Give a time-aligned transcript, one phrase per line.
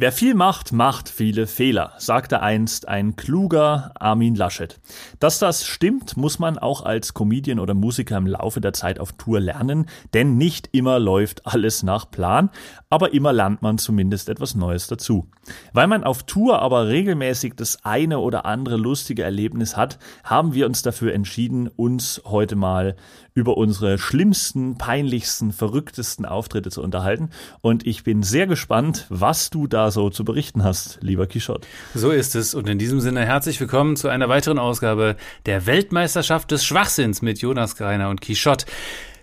[0.00, 4.78] Wer viel macht, macht viele Fehler, sagte einst ein kluger Armin Laschet.
[5.18, 9.14] Dass das stimmt, muss man auch als Comedian oder Musiker im Laufe der Zeit auf
[9.14, 12.50] Tour lernen, denn nicht immer läuft alles nach Plan,
[12.90, 15.26] aber immer lernt man zumindest etwas Neues dazu.
[15.72, 20.66] Weil man auf Tour aber regelmäßig das eine oder andere lustige Erlebnis hat, haben wir
[20.66, 22.94] uns dafür entschieden, uns heute mal
[23.34, 27.30] über unsere schlimmsten, peinlichsten, verrücktesten Auftritte zu unterhalten.
[27.60, 31.66] Und ich bin sehr gespannt, was du da so zu berichten hast, lieber Kishot.
[31.94, 32.54] So ist es.
[32.54, 37.40] Und in diesem Sinne herzlich willkommen zu einer weiteren Ausgabe der Weltmeisterschaft des Schwachsinns mit
[37.40, 38.66] Jonas Greiner und Kishot.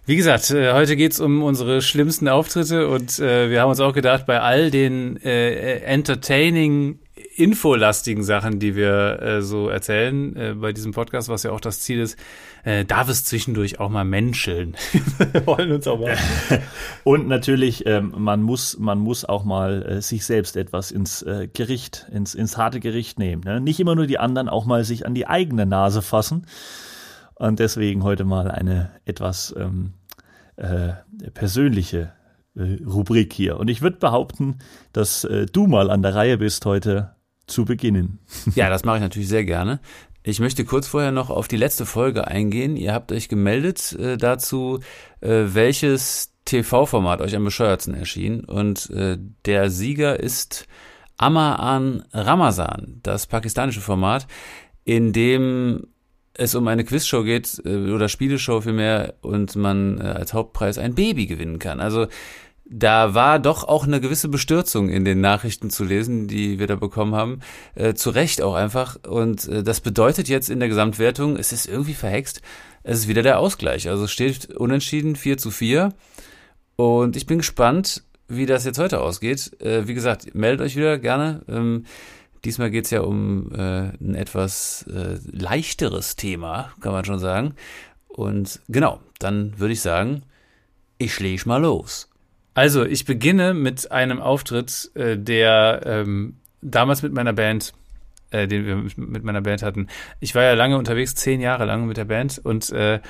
[0.08, 3.94] Wie gesagt, äh, heute geht's um unsere schlimmsten Auftritte und äh, wir haben uns auch
[3.94, 7.00] gedacht, bei all den äh, entertaining
[7.35, 11.79] infolastigen Sachen, die wir äh, so erzählen äh, bei diesem Podcast, was ja auch das
[11.79, 12.17] Ziel ist,
[12.63, 14.75] äh, darf es zwischendurch auch mal menscheln.
[15.31, 16.17] wir wollen uns auch mal.
[17.05, 21.47] Und natürlich, ähm, man muss, man muss auch mal äh, sich selbst etwas ins äh,
[21.51, 23.43] Gericht, ins, ins harte Gericht nehmen.
[23.45, 23.61] Ne?
[23.61, 26.45] Nicht immer nur die anderen, auch mal sich an die eigene Nase fassen.
[27.35, 29.94] Und deswegen heute mal eine etwas ähm,
[30.57, 30.94] äh,
[31.33, 32.13] persönliche
[32.56, 33.58] äh, Rubrik hier.
[33.58, 34.59] Und ich würde behaupten,
[34.94, 37.16] dass äh, du mal an der Reihe bist heute
[37.47, 38.20] zu beginnen.
[38.56, 39.80] Ja, das mache ich natürlich sehr gerne.
[40.23, 42.78] Ich möchte kurz vorher noch auf die letzte Folge eingehen.
[42.78, 44.80] Ihr habt euch gemeldet äh, dazu,
[45.22, 48.44] äh, welches TV-Format euch am bescheuertsten erschien.
[48.44, 50.66] Und äh, der Sieger ist
[51.17, 54.25] Amaan Ramazan, das pakistanische Format,
[54.84, 55.88] in dem
[56.34, 61.59] es um eine Quizshow geht oder Spieleshow vielmehr und man als Hauptpreis ein Baby gewinnen
[61.59, 61.80] kann.
[61.80, 62.08] Also
[62.67, 66.75] da war doch auch eine gewisse Bestürzung in den Nachrichten zu lesen, die wir da
[66.75, 67.39] bekommen haben.
[67.75, 68.97] Äh, zu Recht auch einfach.
[69.07, 72.41] Und äh, das bedeutet jetzt in der Gesamtwertung, es ist irgendwie verhext,
[72.83, 73.88] es ist wieder der Ausgleich.
[73.88, 75.94] Also es steht unentschieden 4 zu 4.
[76.75, 79.61] Und ich bin gespannt, wie das jetzt heute ausgeht.
[79.61, 81.44] Äh, wie gesagt, meldet euch wieder gerne.
[81.47, 81.85] Ähm,
[82.44, 87.53] diesmal geht's ja um äh, ein etwas äh, leichteres Thema, kann man schon sagen.
[88.07, 90.23] Und genau, dann würde ich sagen,
[90.97, 92.09] ich schläge mal los.
[92.55, 97.73] Also, ich beginne mit einem Auftritt, äh, der ähm, damals mit meiner Band,
[98.31, 99.88] äh, den wir mit meiner Band hatten.
[100.21, 103.01] Ich war ja lange unterwegs, zehn Jahre lang mit der Band und äh,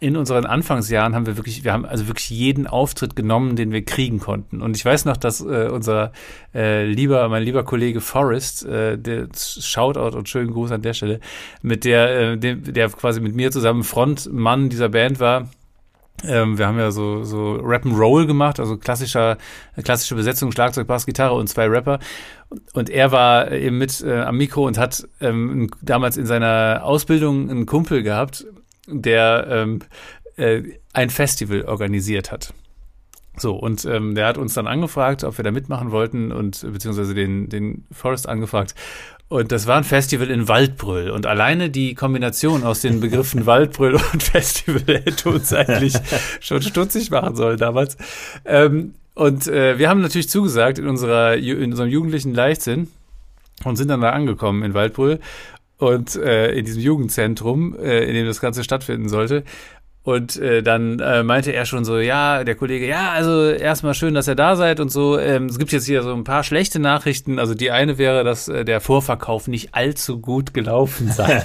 [0.00, 3.84] in unseren Anfangsjahren haben wir wirklich, wir haben also wirklich jeden Auftritt genommen, den wir
[3.84, 4.62] kriegen konnten.
[4.62, 6.12] Und ich weiß noch, dass äh, unser
[6.54, 11.20] äh, lieber, mein lieber Kollege Forrest, äh, der Shoutout und schönen Gruß an der Stelle,
[11.60, 15.50] mit der, äh, dem, der quasi mit mir zusammen Frontmann dieser Band war,
[16.24, 19.38] ähm, wir haben ja so, so Roll gemacht, also klassischer,
[19.82, 22.00] klassische Besetzung, Schlagzeug, Bass, Gitarre und zwei Rapper.
[22.72, 27.50] Und er war eben mit äh, am Mikro und hat ähm, damals in seiner Ausbildung
[27.50, 28.46] einen Kumpel gehabt,
[28.86, 29.80] der ähm,
[30.36, 30.62] äh,
[30.92, 32.52] ein Festival organisiert hat.
[33.36, 37.14] So, und ähm, der hat uns dann angefragt, ob wir da mitmachen wollten und beziehungsweise
[37.14, 38.74] den, den Forrest angefragt.
[39.28, 41.10] Und das war ein Festival in Waldbrüll.
[41.10, 45.94] Und alleine die Kombination aus den Begriffen Waldbrüll und Festival hätte uns eigentlich
[46.40, 47.96] schon stutzig machen sollen damals.
[48.44, 52.88] Ähm, und äh, wir haben natürlich zugesagt in, unserer, in unserem jugendlichen Leichtsinn
[53.64, 55.18] und sind dann da angekommen in Waldbrüll
[55.78, 59.44] und äh, in diesem Jugendzentrum, äh, in dem das Ganze stattfinden sollte.
[60.04, 64.14] Und äh, dann äh, meinte er schon so, ja, der Kollege, ja, also erstmal schön,
[64.14, 65.18] dass ihr da seid und so.
[65.18, 67.38] Ähm, es gibt jetzt hier so ein paar schlechte Nachrichten.
[67.38, 71.42] Also die eine wäre, dass äh, der Vorverkauf nicht allzu gut gelaufen sei.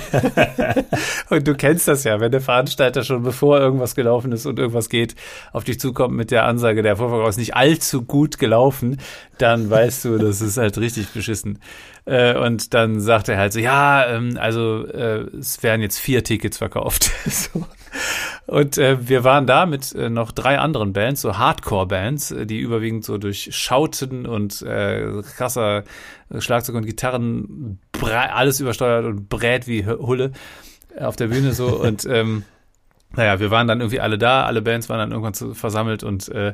[1.29, 4.87] und du kennst das ja, wenn der Veranstalter schon bevor irgendwas gelaufen ist und irgendwas
[4.87, 5.15] geht,
[5.51, 8.97] auf dich zukommt mit der Ansage, der Vorverkauf ist nicht allzu gut gelaufen,
[9.39, 11.59] dann weißt du, das ist halt richtig beschissen.
[12.05, 16.23] Äh, und dann sagt er halt so, ja, ähm, also äh, es werden jetzt vier
[16.23, 17.11] Tickets verkauft.
[17.25, 17.65] so.
[18.45, 22.59] Und äh, wir waren da mit äh, noch drei anderen Bands, so Hardcore-Bands, äh, die
[22.59, 25.83] überwiegend so durch Schauten und äh, krasser
[26.39, 30.31] Schlagzeug und Gitarren alles übersteuert und brät wie Hulle
[30.99, 31.67] auf der Bühne so.
[31.83, 32.43] Und ähm,
[33.15, 36.29] naja, wir waren dann irgendwie alle da, alle Bands waren dann irgendwann zu, versammelt und
[36.29, 36.53] äh,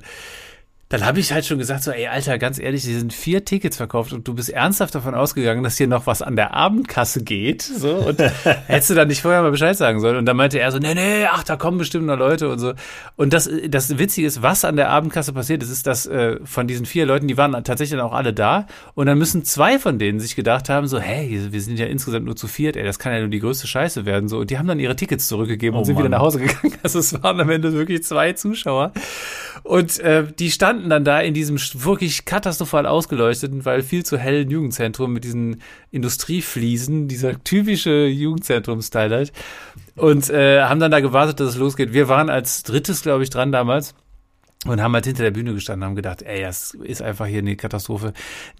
[0.90, 3.78] dann habe ich halt schon gesagt, so, ey, Alter, ganz ehrlich, hier sind vier Tickets
[3.78, 7.62] verkauft und du bist ernsthaft davon ausgegangen, dass hier noch was an der Abendkasse geht.
[7.62, 8.20] So, und
[8.66, 10.18] hättest du dann nicht vorher mal Bescheid sagen sollen.
[10.18, 12.74] Und dann meinte er so, nee, nee, ach, da kommen bestimmt noch Leute und so.
[13.16, 16.68] Und das, das Witzige ist, was an der Abendkasse passiert ist, ist, dass äh, von
[16.68, 18.66] diesen vier Leuten, die waren tatsächlich dann auch alle da.
[18.96, 22.26] Und dann müssen zwei von denen sich gedacht haben, so, hey, wir sind ja insgesamt
[22.26, 24.28] nur zu viert, ey, das kann ja nur die größte Scheiße werden.
[24.28, 26.06] So, und die haben dann ihre Tickets zurückgegeben oh, und sind Mann.
[26.06, 26.74] wieder nach Hause gegangen.
[26.82, 28.92] Also es waren am Ende wirklich zwei Zuschauer.
[29.64, 34.50] Und äh, die standen dann da in diesem wirklich katastrophal ausgeleuchteten, weil viel zu hellen
[34.50, 35.62] Jugendzentrum mit diesen
[35.92, 39.34] Industriefliesen, dieser typische Jugendzentrum-Style halt.
[39.96, 41.94] Und äh, haben dann da gewartet, dass es losgeht.
[41.94, 43.94] Wir waren als drittes, glaube ich, dran damals.
[44.66, 47.40] und haben halt hinter der Bühne gestanden und haben gedacht, ey, das ist einfach hier
[47.40, 48.12] eine Katastrophe.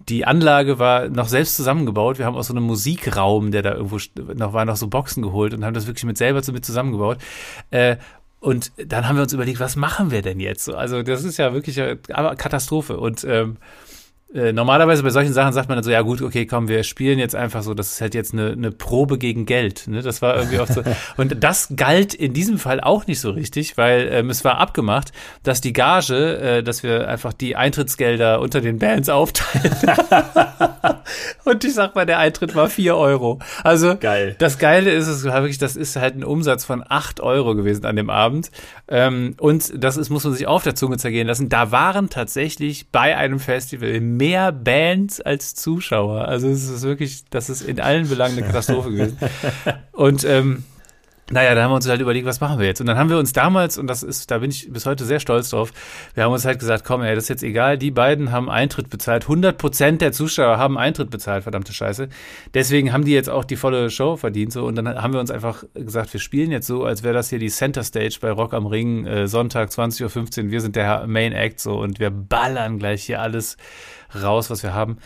[0.08, 2.18] Die Anlage war noch selbst zusammengebaut.
[2.18, 3.98] Wir haben aus so einem Musikraum, der da irgendwo
[4.34, 7.18] noch war, noch so Boxen geholt und haben das wirklich mit selber so mit zusammengebaut.
[7.70, 7.96] Äh,
[8.40, 10.72] und dann haben wir uns überlegt, was machen wir denn jetzt?
[10.72, 12.96] Also das ist ja wirklich eine Katastrophe.
[12.96, 13.58] Und ähm,
[14.32, 17.18] äh, normalerweise bei solchen Sachen sagt man dann so, ja gut, okay, komm, wir spielen
[17.18, 19.88] jetzt einfach so, das ist halt jetzt eine, eine Probe gegen Geld.
[19.88, 20.02] Ne?
[20.02, 20.82] Das war irgendwie oft so.
[21.16, 25.10] Und das galt in diesem Fall auch nicht so richtig, weil ähm, es war abgemacht,
[25.42, 29.74] dass die Gage, äh, dass wir einfach die Eintrittsgelder unter den Bands aufteilen.
[31.44, 33.40] Und ich sag mal, der Eintritt war vier Euro.
[33.64, 34.36] Also Geil.
[34.38, 37.96] das Geile ist es wirklich, das ist halt ein Umsatz von acht Euro gewesen an
[37.96, 38.52] dem Abend.
[38.86, 41.48] Ähm, und das ist, muss man sich auf der Zunge zergehen lassen.
[41.48, 46.28] Da waren tatsächlich bei einem Festival mehr Bands als Zuschauer.
[46.28, 49.18] Also es ist wirklich, das ist in allen Belangen eine Katastrophe gewesen.
[49.92, 50.64] Und ähm,
[51.30, 52.80] naja, da haben wir uns halt überlegt, was machen wir jetzt?
[52.80, 55.20] Und dann haben wir uns damals, und das ist, da bin ich bis heute sehr
[55.20, 55.72] stolz drauf,
[56.14, 58.90] wir haben uns halt gesagt, komm, ey, das ist jetzt egal, die beiden haben Eintritt
[58.90, 59.24] bezahlt.
[59.24, 62.08] 100 Prozent der Zuschauer haben Eintritt bezahlt, verdammte Scheiße.
[62.52, 64.64] Deswegen haben die jetzt auch die volle Show verdient, so.
[64.66, 67.38] Und dann haben wir uns einfach gesagt, wir spielen jetzt so, als wäre das hier
[67.38, 70.50] die Center Stage bei Rock am Ring, äh, Sonntag 20.15 Uhr.
[70.50, 73.56] Wir sind der Main Act, so, und wir ballern gleich hier alles
[74.20, 74.98] raus, was wir haben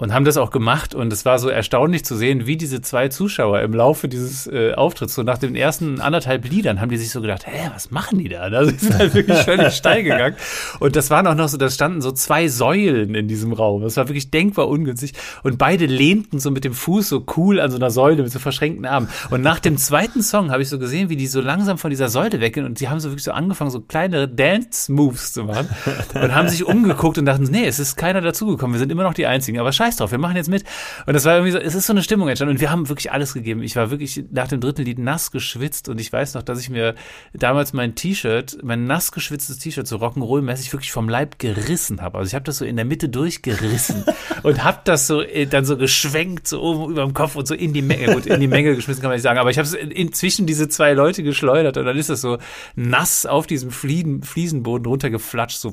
[0.00, 3.08] und haben das auch gemacht und es war so erstaunlich zu sehen, wie diese zwei
[3.08, 7.10] Zuschauer im Laufe dieses äh, Auftritts, so nach den ersten anderthalb Liedern, haben die sich
[7.10, 8.40] so gedacht, hä, was machen die da?
[8.40, 10.36] Also, sie sind halt wirklich völlig steil gegangen.
[10.80, 13.82] Und das waren auch noch so, da standen so zwei Säulen in diesem Raum.
[13.82, 15.12] Das war wirklich denkbar ungünstig.
[15.42, 18.38] Und beide lehnten so mit dem Fuß so cool an so einer Säule mit so
[18.38, 19.08] verschränkten Armen.
[19.28, 22.08] Und nach dem zweiten Song habe ich so gesehen, wie die so langsam von dieser
[22.08, 25.68] Säule weggehen und die haben so wirklich so angefangen, so kleine Dance-Moves zu machen
[26.14, 29.14] und haben sich umgeguckt und dachten, nee, es ist keiner dazugekommen, wir sind immer noch
[29.14, 29.58] die Einzigen.
[29.58, 30.64] Aber scheiß drauf, wir machen jetzt mit.
[31.06, 33.12] Und das war irgendwie so, es ist so eine Stimmung entstanden und wir haben wirklich
[33.12, 33.62] alles gegeben.
[33.62, 36.70] Ich war wirklich nach dem dritten Lied nass geschwitzt und ich weiß noch, dass ich
[36.70, 36.94] mir
[37.32, 42.18] damals mein T-Shirt, mein nass geschwitztes T-Shirt so Rock'n'Roll-mäßig wirklich vom Leib gerissen habe.
[42.18, 44.04] Also ich habe das so in der Mitte durchgerissen
[44.42, 47.54] und habe das so äh, dann so geschwenkt, so oben über dem Kopf und so
[47.54, 49.66] in die Menge, gut, in die Menge geschmissen kann man nicht sagen, aber ich habe
[49.66, 52.38] es inzwischen diese zwei Leute geschleudert und dann ist das so
[52.76, 55.72] nass auf diesem Flieden, Fliesenboden runtergeflatscht, so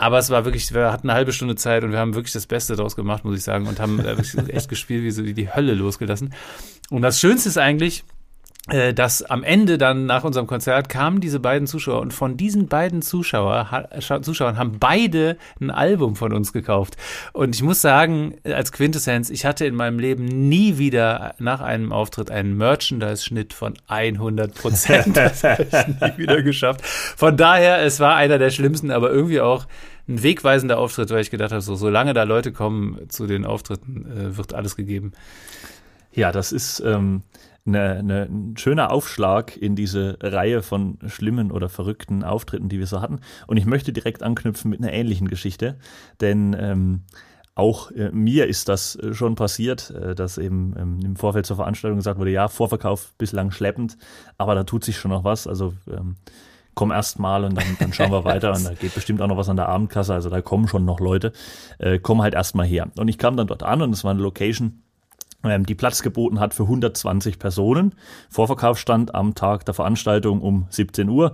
[0.00, 2.46] aber es war wirklich, wir hatten eine halbe Stunde Zeit und wir haben wirklich das
[2.46, 4.14] Beste daraus gemacht, muss ich sagen, und haben äh,
[4.48, 6.32] echt gespielt, wie so wie die Hölle losgelassen.
[6.88, 8.02] Und das Schönste ist eigentlich,
[8.94, 13.02] dass am Ende dann nach unserem Konzert kamen diese beiden Zuschauer und von diesen beiden
[13.02, 13.88] Zuschauer,
[14.22, 16.96] Zuschauern haben beide ein Album von uns gekauft.
[17.32, 21.92] Und ich muss sagen, als Quintessenz, ich hatte in meinem Leben nie wieder nach einem
[21.92, 25.16] Auftritt einen Merchandise-Schnitt von 100 Prozent.
[25.30, 26.82] Das habe ich nie wieder geschafft.
[26.82, 29.66] Von daher, es war einer der schlimmsten, aber irgendwie auch
[30.08, 34.06] ein wegweisender Auftritt, weil ich gedacht habe, so, solange da Leute kommen zu den Auftritten,
[34.10, 35.12] äh, wird alles gegeben.
[36.12, 37.22] Ja, das ist ähm,
[37.66, 42.86] eine, eine, ein schöner Aufschlag in diese Reihe von schlimmen oder verrückten Auftritten, die wir
[42.86, 43.20] so hatten.
[43.46, 45.78] Und ich möchte direkt anknüpfen mit einer ähnlichen Geschichte,
[46.20, 47.02] denn ähm,
[47.54, 51.56] auch äh, mir ist das äh, schon passiert, äh, dass eben ähm, im Vorfeld zur
[51.56, 53.98] Veranstaltung gesagt wurde, ja, Vorverkauf bislang schleppend,
[54.38, 55.46] aber da tut sich schon noch was.
[55.46, 56.16] Also ähm,
[56.74, 59.36] komm erst mal und dann, dann schauen wir weiter und da geht bestimmt auch noch
[59.36, 61.32] was an der Abendkasse, also da kommen schon noch Leute,
[61.78, 62.90] äh, komm halt erst mal her.
[62.96, 64.82] Und ich kam dann dort an und es war eine Location,
[65.42, 67.94] die Platz geboten hat für 120 Personen.
[68.28, 71.32] Vorverkauf stand am Tag der Veranstaltung um 17 Uhr.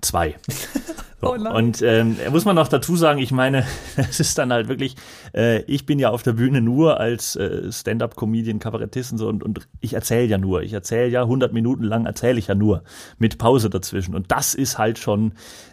[0.00, 0.36] Zwei.
[1.24, 1.36] So.
[1.36, 3.64] Oh und ähm, muss man noch dazu sagen, ich meine,
[3.96, 4.96] es ist dann halt wirklich,
[5.34, 9.42] äh, ich bin ja auf der Bühne nur als äh, Stand-up-Comedian, Kabarettist und so und,
[9.42, 10.62] und ich erzähle ja nur.
[10.62, 12.82] Ich erzähle ja 100 Minuten lang, erzähle ich ja nur
[13.18, 14.14] mit Pause dazwischen.
[14.14, 15.32] Und das ist halt schon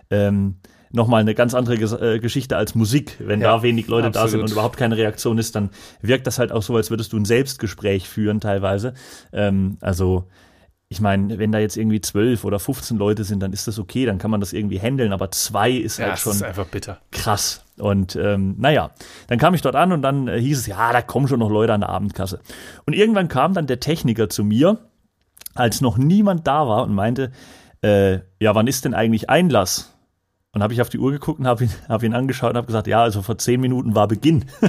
[0.10, 0.56] ähm,
[0.92, 3.18] nochmal eine ganz andere äh, Geschichte als Musik.
[3.20, 4.28] Wenn ja, da wenig Leute absolut.
[4.28, 5.70] da sind und überhaupt keine Reaktion ist, dann
[6.02, 8.94] wirkt das halt auch so, als würdest du ein Selbstgespräch führen teilweise.
[9.32, 10.26] Ähm, also
[10.92, 14.06] ich meine, wenn da jetzt irgendwie zwölf oder 15 Leute sind, dann ist das okay,
[14.06, 17.00] dann kann man das irgendwie handeln, aber zwei ist ja, halt schon ist einfach bitter.
[17.12, 17.64] krass.
[17.78, 18.92] Und ähm, naja,
[19.28, 21.50] dann kam ich dort an und dann äh, hieß es, ja, da kommen schon noch
[21.50, 22.42] Leute an der Abendkasse.
[22.86, 24.80] Und irgendwann kam dann der Techniker zu mir,
[25.56, 27.32] als noch niemand da war und meinte,
[27.82, 29.94] äh, ja, wann ist denn eigentlich Einlass?
[30.54, 32.68] Und habe ich auf die Uhr geguckt und habe ihn, hab ihn angeschaut und habe
[32.68, 34.46] gesagt, ja, also vor zehn Minuten war Beginn.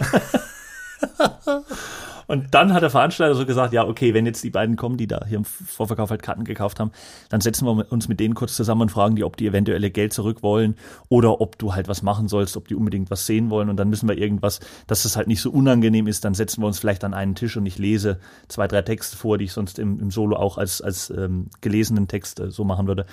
[2.28, 5.08] und dann hat der Veranstalter so gesagt, ja, okay, wenn jetzt die beiden kommen, die
[5.08, 6.92] da hier im Vorverkauf halt Karten gekauft haben,
[7.30, 10.12] dann setzen wir uns mit denen kurz zusammen und fragen die, ob die eventuelle Geld
[10.12, 10.76] zurück wollen
[11.08, 13.88] oder ob du halt was machen sollst, ob die unbedingt was sehen wollen und dann
[13.88, 17.02] müssen wir irgendwas, dass es halt nicht so unangenehm ist, dann setzen wir uns vielleicht
[17.02, 20.12] an einen Tisch und ich lese zwei, drei Texte vor, die ich sonst im, im
[20.12, 23.04] Solo auch als, als ähm, gelesenen Text äh, so machen würde.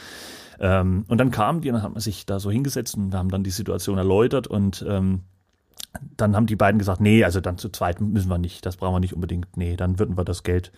[0.60, 3.20] Ähm, und dann kamen die und dann hat man sich da so hingesetzt und wir
[3.20, 5.22] haben dann die Situation erläutert und ähm,
[6.18, 8.96] dann haben die beiden gesagt, nee, also dann zu zweit müssen wir nicht, das brauchen
[8.96, 10.72] wir nicht unbedingt, nee, dann würden wir das Geld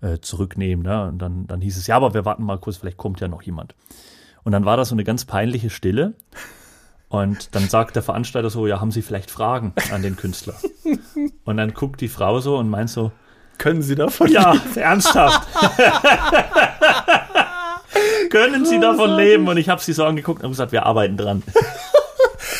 [0.00, 0.84] äh, zurücknehmen.
[0.84, 1.08] Ne?
[1.08, 3.42] Und dann, dann hieß es, ja, aber wir warten mal kurz, vielleicht kommt ja noch
[3.42, 3.74] jemand.
[4.44, 6.14] Und dann war das so eine ganz peinliche Stille.
[7.08, 10.54] Und dann sagt der Veranstalter so, ja, haben Sie vielleicht Fragen an den Künstler?
[11.44, 13.12] Und dann guckt die Frau so und meint so,
[13.56, 15.48] können Sie davon Ja, ernsthaft.
[18.30, 19.48] Können Sie davon leben?
[19.48, 21.42] Und ich habe sie so angeguckt und gesagt, wir arbeiten dran.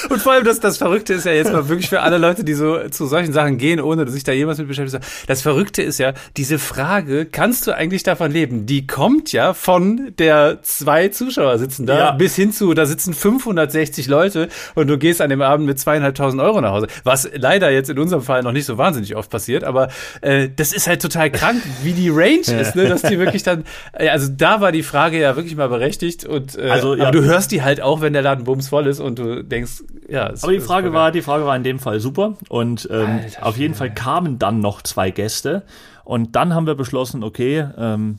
[0.08, 2.54] Und vor allem das, das Verrückte ist ja jetzt mal wirklich für alle Leute, die
[2.54, 5.10] so zu solchen Sachen gehen, ohne sich da jemals mit beschäftigt haben.
[5.26, 8.66] Das Verrückte ist ja, diese Frage, kannst du eigentlich davon leben?
[8.66, 12.10] Die kommt ja von der zwei Zuschauer sitzen da ja.
[12.12, 16.42] bis hin zu, da sitzen 560 Leute und du gehst an dem Abend mit zweieinhalbtausend
[16.42, 16.86] Euro nach Hause.
[17.04, 19.88] Was leider jetzt in unserem Fall noch nicht so wahnsinnig oft passiert, aber
[20.20, 22.88] äh, das ist halt total krank, wie die Range ist, ne?
[22.88, 26.56] dass die wirklich dann, äh, also da war die Frage ja wirklich mal berechtigt und
[26.56, 27.04] äh, also, ja.
[27.04, 29.82] aber du hörst die halt auch, wenn der Laden bums voll ist und du denkst,
[30.08, 30.32] ja.
[30.42, 33.74] Aber die Frage war, die Frage war in dem Fall super und ähm, auf jeden
[33.74, 35.64] Fall kamen dann noch zwei Gäste
[36.04, 38.18] und dann haben wir beschlossen, okay, ähm,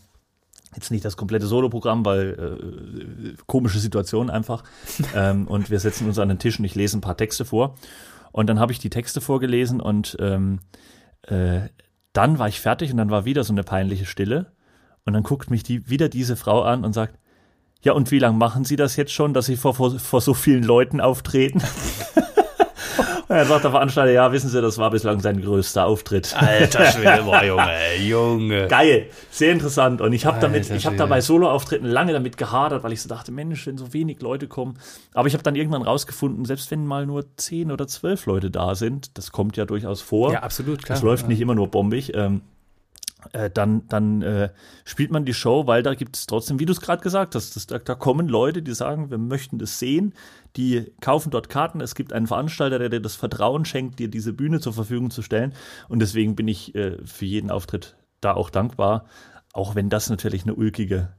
[0.75, 4.63] jetzt nicht das komplette Soloprogramm, weil äh, komische Situation einfach
[5.15, 7.75] ähm, und wir setzen uns an den Tisch und ich lese ein paar Texte vor
[8.31, 10.60] und dann habe ich die Texte vorgelesen und ähm,
[11.24, 11.62] äh,
[12.13, 14.51] dann war ich fertig und dann war wieder so eine peinliche Stille
[15.05, 17.18] und dann guckt mich die wieder diese Frau an und sagt
[17.81, 20.33] ja, und wie lange machen Sie das jetzt schon, dass Sie vor, vor, vor so
[20.33, 21.62] vielen Leuten auftreten?
[22.19, 26.36] Und dann sagt der Veranstalter, ja, wissen Sie, das war bislang sein größter Auftritt.
[26.36, 28.67] Alter Schwede, boah, Junge, Junge.
[28.67, 30.01] Geil, sehr interessant.
[30.01, 33.07] Und ich habe damit, ich habe da bei Solo-Auftritten lange damit gehadert, weil ich so
[33.07, 34.77] dachte, Mensch, wenn so wenig Leute kommen.
[35.13, 38.75] Aber ich habe dann irgendwann rausgefunden, selbst wenn mal nur zehn oder zwölf Leute da
[38.75, 40.33] sind, das kommt ja durchaus vor.
[40.33, 40.98] Ja, absolut, klar.
[40.98, 41.29] Das läuft ja.
[41.29, 42.13] nicht immer nur bombig.
[42.13, 42.41] Ähm,
[43.33, 44.49] äh, dann, dann äh,
[44.85, 47.55] spielt man die Show, weil da gibt es trotzdem, wie du es gerade gesagt hast,
[47.55, 50.13] das, da, da, kommen Leute, die sagen, wir möchten das sehen,
[50.55, 54.33] die kaufen dort Karten, es gibt einen Veranstalter, der dir das Vertrauen schenkt, dir diese
[54.33, 55.53] Bühne zur Verfügung zu stellen.
[55.89, 59.05] Und deswegen bin ich äh, für jeden Auftritt da auch dankbar,
[59.53, 61.09] auch wenn das natürlich eine ulkige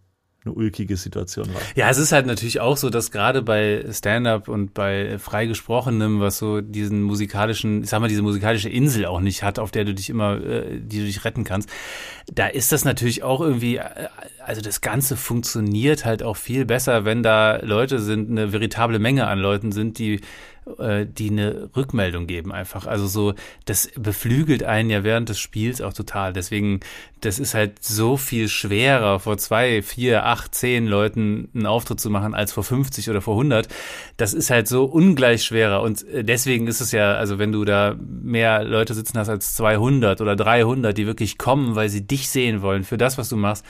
[0.44, 1.61] eine ulkige Situation war.
[1.75, 6.38] Ja, es ist halt natürlich auch so, dass gerade bei Stand-up und bei freigesprochenem, was
[6.38, 9.92] so diesen musikalischen, ich sag mal, diese musikalische Insel auch nicht hat, auf der du
[9.92, 11.68] dich immer, äh, die du dich retten kannst,
[12.32, 13.85] da ist das natürlich auch irgendwie, äh,
[14.42, 19.26] also das Ganze funktioniert halt auch viel besser, wenn da Leute sind, eine veritable Menge
[19.26, 20.23] an Leuten sind, die
[20.79, 22.87] äh, die eine Rückmeldung geben einfach.
[22.87, 23.35] Also so,
[23.65, 26.33] das beflügelt einen ja während des Spiels auch total.
[26.33, 26.81] Deswegen,
[27.21, 32.11] das ist halt so viel schwerer, vor zwei, vier, acht, zehn Leuten einen Auftritt zu
[32.11, 33.69] machen, als vor 50 oder vor 100.
[34.17, 35.83] Das ist halt so ungleich schwerer.
[35.83, 39.55] Und äh, deswegen ist es ja, also wenn du da mehr Leute sitzen hast als
[39.55, 43.37] 200 oder 300, die wirklich kommen, weil sie dich sehen wollen für das, was du
[43.37, 43.65] machst,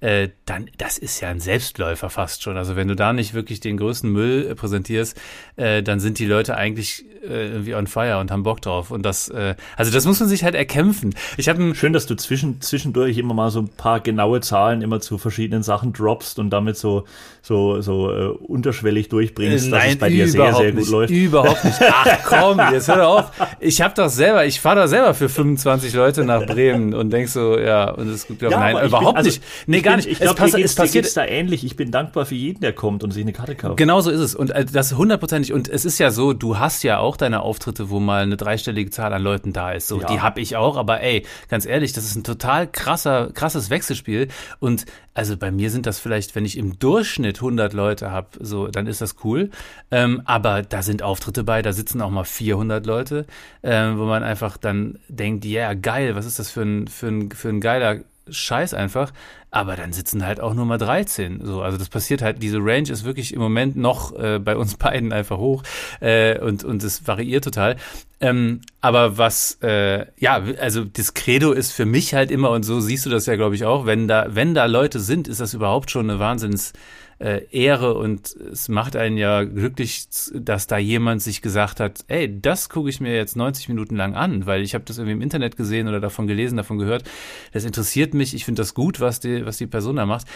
[0.00, 2.56] äh, dann, das ist ja ein Selbstläufer fast schon.
[2.56, 5.20] Also wenn du da nicht wirklich den größten Müll äh, präsentierst,
[5.56, 8.90] äh, dann sind die Leute eigentlich äh, irgendwie on fire und haben Bock drauf.
[8.90, 11.14] Und das, äh, also das muss man sich halt erkämpfen.
[11.36, 15.00] Ich habe schön, dass du zwischen, zwischendurch immer mal so ein paar genaue Zahlen immer
[15.00, 17.04] zu verschiedenen Sachen droppst und damit so
[17.42, 21.10] so so äh, unterschwellig durchbringst, Nein, dass es bei dir sehr sehr gut nicht, läuft.
[21.10, 21.78] Überhaupt nicht.
[21.80, 23.30] Ach komm, jetzt hör auf.
[23.60, 27.28] Ich habe doch selber, ich fahre doch selber für 25 Leute nach Bremen und denk
[27.28, 29.42] so, ja, und es gibt ja, nein, überhaupt bin, also, nicht.
[29.66, 30.08] Nee, gar nicht.
[30.08, 31.64] Ich glaube, es, pass, passiert da ähnlich.
[31.64, 33.76] Ich bin dankbar für jeden, der kommt und sich eine Karte kauft.
[33.76, 36.82] Genau so ist es und äh, das hundertprozentig und es ist ja so, du hast
[36.82, 39.88] ja auch deine Auftritte, wo mal eine dreistellige Zahl an Leuten da ist.
[39.88, 40.06] So, ja.
[40.06, 44.28] die habe ich auch, aber ey, ganz ehrlich, das ist ein total krasser krasses Wechselspiel
[44.60, 48.66] und also bei mir sind das vielleicht, wenn ich im Durchschnitt 100 Leute habe, so,
[48.66, 49.50] dann ist das cool.
[49.92, 53.26] Ähm, aber da sind Auftritte bei, da sitzen auch mal 400 Leute,
[53.62, 57.06] äh, wo man einfach dann denkt, ja, yeah, geil, was ist das für ein, für
[57.06, 59.12] ein, für ein geiler Scheiß einfach.
[59.50, 61.40] Aber dann sitzen halt auch nur mal 13.
[61.44, 64.76] So, also das passiert halt, diese Range ist wirklich im Moment noch äh, bei uns
[64.78, 65.62] beiden einfach hoch
[66.00, 67.76] äh, und, und es variiert total.
[68.20, 72.80] Ähm, aber was, äh, ja, also das Credo ist für mich halt immer, und so
[72.80, 75.54] siehst du das ja, glaube ich, auch, wenn da, wenn da Leute sind, ist das
[75.54, 76.72] überhaupt schon eine Wahnsinns
[77.18, 82.40] äh, Ehre und es macht einen ja glücklich, dass da jemand sich gesagt hat, ey,
[82.40, 85.22] das gucke ich mir jetzt 90 Minuten lang an, weil ich habe das irgendwie im
[85.22, 87.04] Internet gesehen oder davon gelesen, davon gehört.
[87.52, 90.26] Das interessiert mich, ich finde das gut, was die, was die Person da macht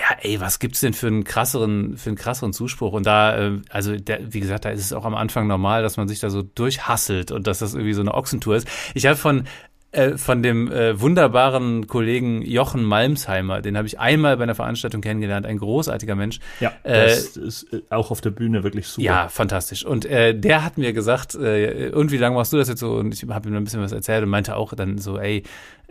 [0.00, 2.92] ja, ey, was gibt's denn für einen krasseren, für einen krasseren Zuspruch?
[2.92, 5.98] Und da, äh, also der, wie gesagt, da ist es auch am Anfang normal, dass
[5.98, 8.68] man sich da so durchhasselt und dass das irgendwie so eine Ochsentour ist.
[8.94, 9.44] Ich habe von
[9.92, 15.00] äh, von dem äh, wunderbaren Kollegen Jochen Malmsheimer, den habe ich einmal bei einer Veranstaltung
[15.00, 16.38] kennengelernt, ein großartiger Mensch.
[16.60, 19.04] Ja, äh, das äh, ist auch auf der Bühne wirklich super.
[19.04, 19.84] Ja, fantastisch.
[19.84, 22.92] Und äh, der hat mir gesagt, äh, und wie lange machst du das jetzt so?
[22.94, 25.42] Und ich habe ihm ein bisschen was erzählt und meinte auch dann so, ey,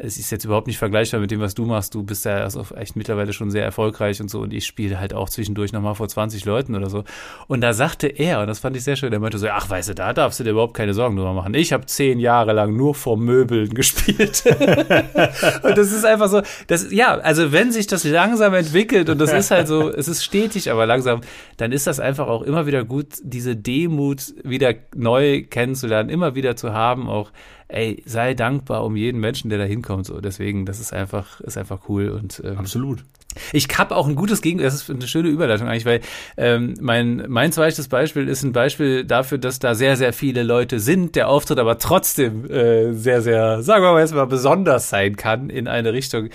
[0.02, 1.94] es ist jetzt überhaupt nicht vergleichbar mit dem, was du machst.
[1.94, 4.40] Du bist ja also echt mittlerweile schon sehr erfolgreich und so.
[4.42, 7.04] Und ich spiele halt auch zwischendurch nochmal vor 20 Leuten oder so.
[7.48, 9.90] Und da sagte er, und das fand ich sehr schön, der meinte so, ach, weißt
[9.90, 11.54] du, da darfst du dir überhaupt keine Sorgen drüber machen.
[11.54, 14.44] Ich habe zehn Jahre lang nur vor Möbeln gespielt gespielt.
[15.64, 19.34] und das ist einfach so, das, ja, also wenn sich das langsam entwickelt und das
[19.34, 21.22] ist halt so, es ist stetig, aber langsam,
[21.58, 26.56] dann ist das einfach auch immer wieder gut, diese Demut wieder neu kennenzulernen, immer wieder
[26.56, 27.32] zu haben, auch
[27.70, 30.06] ey, sei dankbar um jeden Menschen, der da hinkommt.
[30.06, 33.06] So, deswegen, das ist einfach, ist einfach cool und ähm, absolut.
[33.54, 36.02] Ich habe auch ein gutes Gegenteil, das ist eine schöne Überleitung eigentlich, weil
[36.36, 40.80] ähm, mein, mein zweites Beispiel ist ein Beispiel dafür, dass da sehr, sehr viele Leute
[40.80, 45.16] sind, der Auftritt aber trotzdem äh, sehr, sehr, sagen wir mal jetzt mal, besonders sein
[45.16, 46.30] kann in eine Richtung,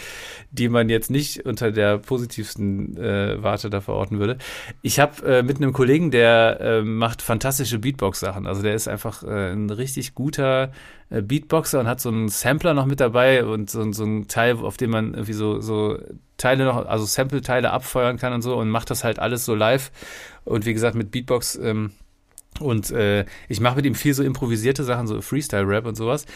[0.53, 4.39] die man jetzt nicht unter der positivsten äh, Warte da verorten würde.
[4.83, 8.47] Ich habe äh, mit einem Kollegen, der äh, macht fantastische Beatbox-Sachen.
[8.47, 10.71] Also der ist einfach äh, ein richtig guter
[11.23, 14.77] Beatboxer und hat so einen Sampler noch mit dabei und so, so ein Teil, auf
[14.77, 15.99] dem man irgendwie so, so
[16.37, 19.91] Teile noch, also Sample-Teile abfeuern kann und so und macht das halt alles so live.
[20.45, 21.93] Und wie gesagt, mit Beatbox ähm,
[22.61, 26.27] und äh, ich mache mit ihm viel so improvisierte Sachen, so Freestyle-Rap und sowas.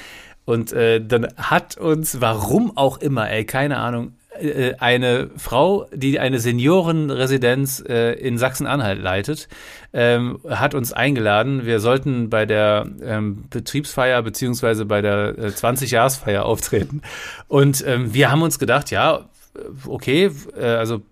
[0.44, 6.18] Und äh, dann hat uns, warum auch immer, ey, keine Ahnung, äh, eine Frau, die
[6.18, 9.49] eine Seniorenresidenz äh, in Sachsen-Anhalt leitet,
[9.92, 11.66] ähm, hat uns eingeladen.
[11.66, 17.02] Wir sollten bei der ähm, Betriebsfeier beziehungsweise bei der äh, 20-Jahresfeier auftreten.
[17.49, 19.28] Und ähm, wir haben uns gedacht, ja,
[19.86, 21.02] okay, äh, also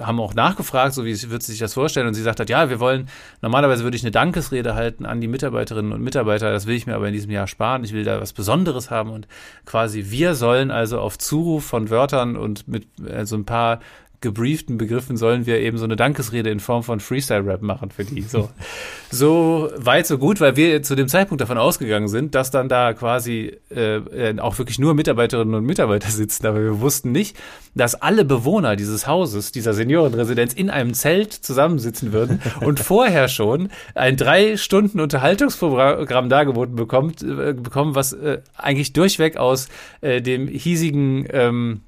[0.00, 2.06] haben auch nachgefragt, so wie wird sie sich das vorstellen.
[2.06, 3.08] Und sie sagt hat, ja, wir wollen,
[3.42, 6.94] normalerweise würde ich eine Dankesrede halten an die Mitarbeiterinnen und Mitarbeiter, das will ich mir
[6.94, 9.10] aber in diesem Jahr sparen, ich will da was Besonderes haben.
[9.10, 9.26] Und
[9.64, 13.80] quasi wir sollen also auf Zuruf von Wörtern und mit äh, so ein paar
[14.20, 18.22] gebrieften Begriffen sollen wir eben so eine Dankesrede in Form von Freestyle-Rap machen für die.
[18.22, 18.50] So,
[19.10, 22.94] so weit, so gut, weil wir zu dem Zeitpunkt davon ausgegangen sind, dass dann da
[22.94, 26.46] quasi äh, äh, auch wirklich nur Mitarbeiterinnen und Mitarbeiter sitzen.
[26.46, 27.36] Aber wir wussten nicht,
[27.74, 33.68] dass alle Bewohner dieses Hauses, dieser Seniorenresidenz in einem Zelt zusammensitzen würden und vorher schon
[33.94, 39.68] ein drei Stunden Unterhaltungsprogramm dargeboten bekommt, äh, bekommen, was äh, eigentlich durchweg aus
[40.00, 41.82] äh, dem hiesigen ähm,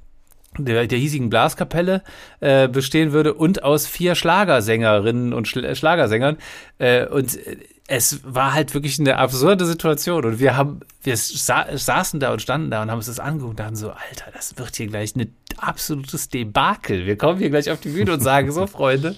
[0.59, 2.02] der, der hiesigen Blaskapelle
[2.40, 6.38] äh, bestehen würde und aus vier Schlagersängerinnen und Schla Schlagersängern.
[6.78, 7.38] Äh, und
[7.87, 10.25] es war halt wirklich eine absurde Situation.
[10.25, 13.50] Und wir haben, wir sa saßen da und standen da und haben uns das angeguckt
[13.50, 17.06] und dachten so, Alter, das wird hier gleich ein absolutes Debakel.
[17.06, 19.17] Wir kommen hier gleich auf die Bühne und sagen so, Freunde,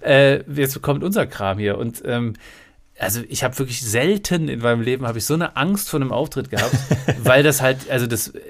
[0.00, 1.76] äh, jetzt kommt unser Kram hier.
[1.76, 2.34] Und ähm,
[3.00, 6.12] also ich habe wirklich selten in meinem Leben habe ich so eine Angst vor einem
[6.12, 6.76] Auftritt gehabt,
[7.22, 8.40] weil das halt, also das äh,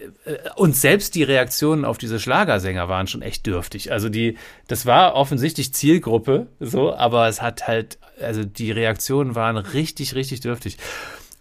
[0.56, 3.92] und selbst die Reaktionen auf diese Schlagersänger waren schon echt dürftig.
[3.92, 9.56] Also die, das war offensichtlich Zielgruppe, so, aber es hat halt, also die Reaktionen waren
[9.56, 10.78] richtig, richtig dürftig.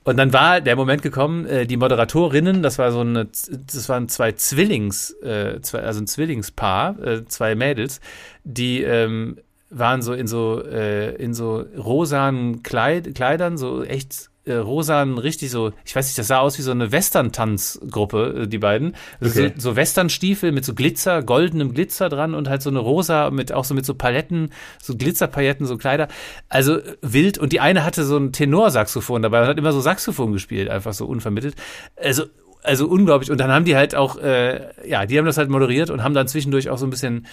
[0.04, 4.10] Und dann war der Moment gekommen, äh, die Moderatorinnen, das war so eine, das waren
[4.10, 8.02] zwei Zwillings, äh, also ein Zwillingspaar, äh, zwei Mädels,
[8.43, 9.38] die ähm,
[9.69, 15.52] waren so in so äh, in so rosanen Kleid, Kleidern, so echt äh, rosanen, richtig
[15.52, 18.96] so, ich weiß nicht, das sah aus wie so eine Western-Tanzgruppe, äh, die beiden.
[19.20, 19.54] Also okay.
[19.56, 23.52] So, so Western-Stiefel mit so Glitzer, goldenem Glitzer dran und halt so eine rosa mit
[23.54, 24.52] auch so mit so Paletten,
[24.82, 26.08] so Glitzerpailletten, so Kleider.
[26.50, 27.38] Also wild.
[27.38, 30.94] Und die eine hatte so ein Tenorsaxophon dabei und hat immer so Saxophon gespielt, einfach
[30.94, 31.56] so unvermittelt.
[31.96, 32.26] Also
[32.64, 33.30] also unglaublich.
[33.30, 36.14] Und dann haben die halt auch, äh, ja, die haben das halt moderiert und haben
[36.14, 37.28] dann zwischendurch auch so ein bisschen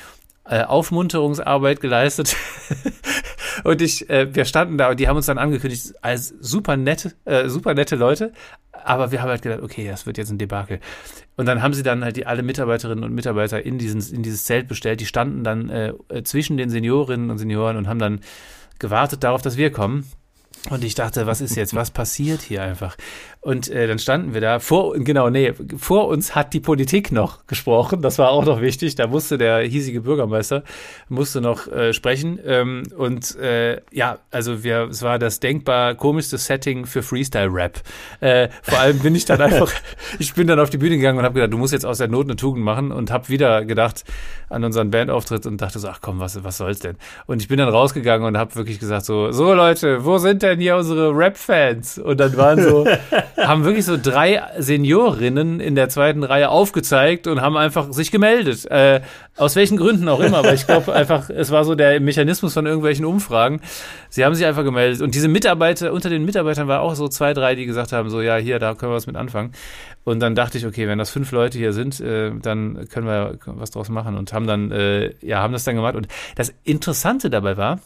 [0.45, 2.37] äh, Aufmunterungsarbeit geleistet.
[3.65, 7.13] und ich, äh, wir standen da und die haben uns dann angekündigt als super nette,
[7.25, 8.33] äh, super nette Leute.
[8.85, 10.81] Aber wir haben halt gedacht, okay, das wird jetzt ein Debakel.
[11.37, 14.45] Und dann haben sie dann halt die alle Mitarbeiterinnen und Mitarbeiter in, diesen, in dieses
[14.45, 15.01] Zelt bestellt.
[15.01, 15.93] Die standen dann äh,
[16.25, 18.21] zwischen den Seniorinnen und Senioren und haben dann
[18.79, 20.07] gewartet darauf, dass wir kommen.
[20.69, 21.75] Und ich dachte, was ist jetzt?
[21.75, 22.97] Was passiert hier einfach?
[23.41, 24.59] Und äh, dann standen wir da.
[24.59, 28.03] Vor, genau, nee, vor uns hat die Politik noch gesprochen.
[28.03, 28.95] Das war auch noch wichtig.
[28.95, 30.63] Da musste der hiesige Bürgermeister
[31.09, 32.39] musste noch äh, sprechen.
[32.45, 37.81] Ähm, und äh, ja, also wir, es war das denkbar komischste Setting für Freestyle-Rap.
[38.21, 39.73] Äh, vor allem bin ich dann einfach,
[40.19, 42.09] ich bin dann auf die Bühne gegangen und habe gedacht, du musst jetzt aus der
[42.09, 44.05] Not eine Tugend machen und habe wieder gedacht
[44.51, 46.97] an unseren Bandauftritt und dachte so, ach komm, was, was soll's denn?
[47.25, 50.50] Und ich bin dann rausgegangen und habe wirklich gesagt so, so Leute, wo sind denn
[50.59, 51.99] hier unsere Rap-Fans?
[51.99, 52.87] Und dann waren so
[53.37, 58.67] haben wirklich so drei Seniorinnen in der zweiten Reihe aufgezeigt und haben einfach sich gemeldet.
[58.71, 59.03] Äh,
[59.37, 62.67] aus welchen Gründen auch immer, aber ich glaube einfach, es war so der Mechanismus von
[62.67, 63.61] irgendwelchen Umfragen.
[64.09, 65.01] Sie haben sich einfach gemeldet.
[65.01, 68.21] Und diese Mitarbeiter, unter den Mitarbeitern war auch so zwei, drei, die gesagt haben, so
[68.21, 69.53] ja, hier, da können wir was mit anfangen.
[70.05, 73.39] Und dann dachte ich, okay, wenn das fünf Leute hier sind, äh, dann können wir
[73.47, 75.95] was draus machen und haben dann, äh, ja, haben das dann gemacht.
[75.95, 77.81] Und das Interessante dabei war,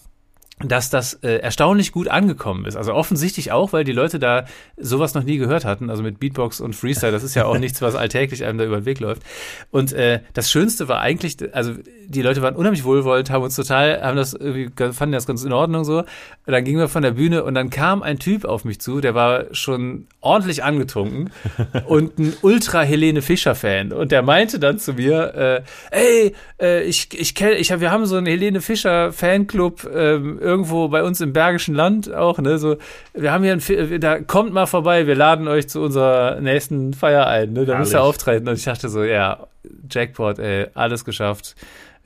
[0.61, 2.77] dass das äh, erstaunlich gut angekommen ist.
[2.77, 4.45] Also offensichtlich auch, weil die Leute da
[4.77, 5.91] sowas noch nie gehört hatten.
[5.91, 8.81] Also mit Beatbox und Freestyle, das ist ja auch nichts, was alltäglich einem da über
[8.81, 9.23] den Weg läuft.
[9.71, 11.75] Und äh, das Schönste war eigentlich, also
[12.07, 15.53] die Leute waren unheimlich wohlwollend, haben uns total, haben das irgendwie, fanden das ganz in
[15.53, 15.99] Ordnung so.
[15.99, 16.07] Und
[16.47, 19.15] dann gingen wir von der Bühne und dann kam ein Typ auf mich zu, der
[19.15, 21.31] war schon ordentlich angetrunken
[21.87, 23.93] und ein ultra Helene Fischer Fan.
[23.93, 27.91] Und der meinte dann zu mir, äh, ey, äh, ich, ich kenne, ich hab, wir
[27.91, 32.59] haben so einen Helene Fischer Fanclub, ähm, irgendwo bei uns im Bergischen Land auch, ne,
[32.59, 32.77] so,
[33.15, 37.27] wir haben hier ein, da kommt mal vorbei, wir laden euch zu unserer nächsten Feier
[37.27, 38.49] ein, ne, da müsst ihr auftreten.
[38.49, 39.47] Und ich dachte so, ja,
[39.91, 41.57] Jackpot, ey, alles geschafft.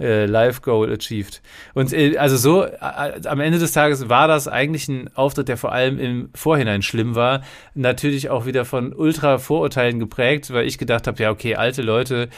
[0.01, 1.43] Äh, Live Goal achieved.
[1.75, 2.79] Und äh, also so, äh,
[3.25, 7.17] am Ende des Tages war das eigentlich ein Auftritt, der vor allem im Vorhinein schlimm
[7.17, 7.43] war.
[7.75, 12.29] Natürlich auch wieder von ultra Vorurteilen geprägt, weil ich gedacht habe, ja, okay, alte Leute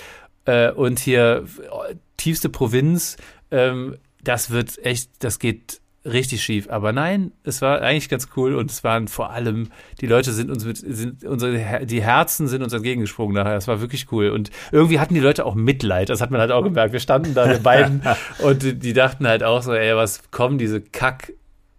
[0.47, 1.45] äh, und hier
[1.91, 3.19] äh, tiefste Provinz,
[3.51, 6.69] ähm, das wird echt, das geht richtig schief.
[6.71, 9.69] Aber nein, es war eigentlich ganz cool und es waren vor allem,
[10.01, 13.57] die Leute sind uns mit, sind unsere, die Herzen sind uns entgegengesprungen nachher.
[13.57, 14.31] Es war wirklich cool.
[14.31, 16.09] Und irgendwie hatten die Leute auch Mitleid.
[16.09, 16.93] Das hat man halt auch gemerkt.
[16.93, 18.03] Wir standen da, wir beiden,
[18.39, 21.33] und die, die dachten halt auch so, ey, was kommen diese Kack,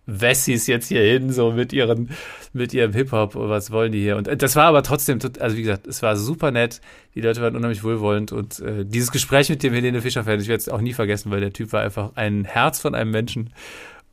[0.07, 2.09] Wessis jetzt hier hin, so mit ihren,
[2.53, 4.17] mit ihrem Hip-Hop, was wollen die hier?
[4.17, 6.81] Und das war aber trotzdem, also wie gesagt, es war super nett,
[7.15, 10.59] die Leute waren unheimlich wohlwollend und äh, dieses Gespräch mit dem Helene Fischer-Fan, ich werde
[10.59, 13.51] es auch nie vergessen, weil der Typ war einfach ein Herz von einem Menschen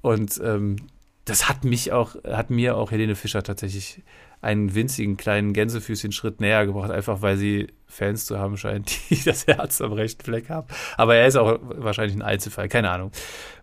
[0.01, 0.77] und ähm,
[1.25, 4.03] das hat mich auch, hat mir auch Helene Fischer tatsächlich
[4.41, 9.47] einen winzigen kleinen Gänsefüßchen-Schritt näher gebracht, einfach weil sie Fans zu haben scheint, die das
[9.47, 10.69] Herz am rechten Fleck haben.
[10.97, 13.11] Aber er ist auch wahrscheinlich ein Einzelfall, keine Ahnung.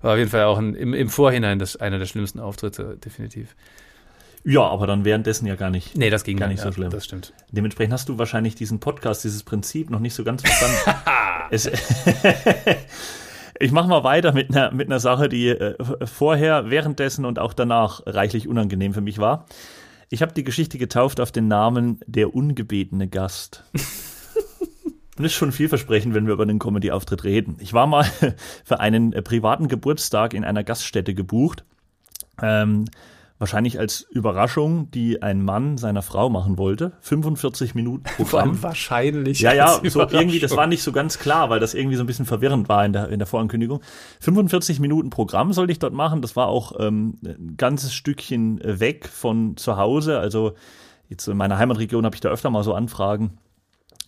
[0.01, 3.55] War auf jeden Fall auch ein, im, im Vorhinein das, einer der schlimmsten Auftritte, definitiv.
[4.43, 5.97] Ja, aber dann währenddessen ja gar nicht.
[5.97, 6.91] Nee, das ging gar nicht ja, so schlimm.
[6.91, 7.33] Das stimmt.
[7.49, 10.77] Dementsprechend hast du wahrscheinlich diesen Podcast, dieses Prinzip noch nicht so ganz verstanden.
[11.49, 11.67] es,
[13.59, 17.53] ich mache mal weiter mit einer, mit einer Sache, die äh, vorher, währenddessen und auch
[17.53, 19.45] danach reichlich unangenehm für mich war.
[20.09, 23.63] Ich habe die Geschichte getauft auf den Namen Der ungebetene Gast.
[25.17, 27.55] Das ist schon vielversprechend, wenn wir über den Comedy-Auftritt reden.
[27.61, 28.03] Ich war mal
[28.65, 31.63] für einen äh, privaten Geburtstag in einer Gaststätte gebucht.
[32.41, 32.83] Ähm,
[33.37, 36.93] wahrscheinlich als Überraschung, die ein Mann seiner Frau machen wollte.
[37.01, 38.61] 45 Minuten Programm.
[38.63, 39.41] wahrscheinlich.
[39.41, 42.07] Ja, ja, so irgendwie, das war nicht so ganz klar, weil das irgendwie so ein
[42.07, 43.81] bisschen verwirrend war in der, in der Vorankündigung.
[44.21, 46.21] 45 Minuten Programm sollte ich dort machen.
[46.21, 50.19] Das war auch ähm, ein ganzes Stückchen weg von zu Hause.
[50.19, 50.53] Also
[51.09, 53.37] jetzt in meiner Heimatregion habe ich da öfter mal so Anfragen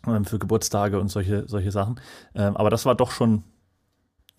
[0.07, 1.99] ähm, für Geburtstage und solche, solche Sachen.
[2.33, 3.43] Ähm, aber das war doch schon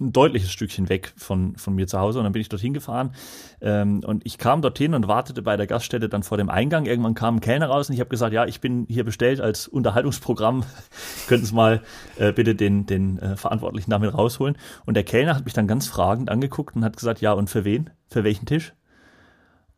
[0.01, 3.13] ein deutliches Stückchen weg von, von mir zu Hause und dann bin ich dorthin gefahren
[3.61, 6.87] ähm, und ich kam dorthin und wartete bei der Gaststätte dann vor dem Eingang.
[6.87, 9.67] Irgendwann kam ein Kellner raus und ich habe gesagt, ja, ich bin hier bestellt als
[9.67, 10.65] Unterhaltungsprogramm.
[11.29, 11.83] Könnten Sie mal
[12.17, 14.57] äh, bitte den, den äh, Verantwortlichen damit rausholen.
[14.87, 17.65] Und der Kellner hat mich dann ganz fragend angeguckt und hat gesagt, ja, und für
[17.65, 17.91] wen?
[18.09, 18.73] Für welchen Tisch?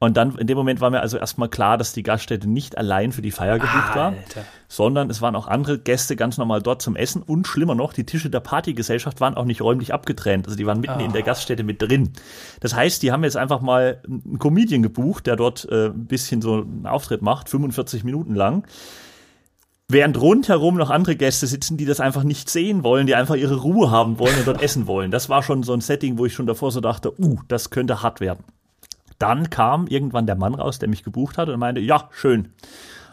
[0.03, 3.13] Und dann in dem Moment war mir also erstmal klar, dass die Gaststätte nicht allein
[3.13, 4.15] für die Feier gebucht war,
[4.67, 8.07] sondern es waren auch andere Gäste ganz normal dort zum Essen und schlimmer noch, die
[8.07, 11.05] Tische der Partygesellschaft waren auch nicht räumlich abgetrennt, also die waren mitten oh.
[11.05, 11.27] in der ah.
[11.27, 12.15] Gaststätte mit drin.
[12.61, 16.41] Das heißt, die haben jetzt einfach mal einen Comedian gebucht, der dort äh, ein bisschen
[16.41, 18.67] so einen Auftritt macht, 45 Minuten lang.
[19.87, 23.57] Während rundherum noch andere Gäste sitzen, die das einfach nicht sehen wollen, die einfach ihre
[23.57, 25.11] Ruhe haben wollen und dort essen wollen.
[25.11, 28.03] Das war schon so ein Setting, wo ich schon davor so dachte, uh, das könnte
[28.03, 28.45] hart werden.
[29.21, 32.53] Dann kam irgendwann der Mann raus, der mich gebucht hat und meinte, ja, schön.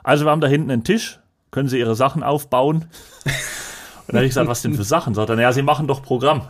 [0.04, 1.20] Also wir haben da hinten einen Tisch,
[1.52, 2.78] können Sie Ihre Sachen aufbauen?
[3.26, 5.14] Und dann habe ich gesagt, was denn für Sachen?
[5.14, 6.44] Sagt er, naja, Sie machen doch Programm.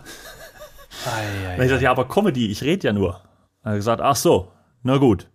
[1.05, 3.13] Ei, ei, dann habe ich gesagt, ja, aber Comedy, ich rede ja nur.
[3.63, 4.51] Dann hat er gesagt, ach so,
[4.83, 5.27] na gut.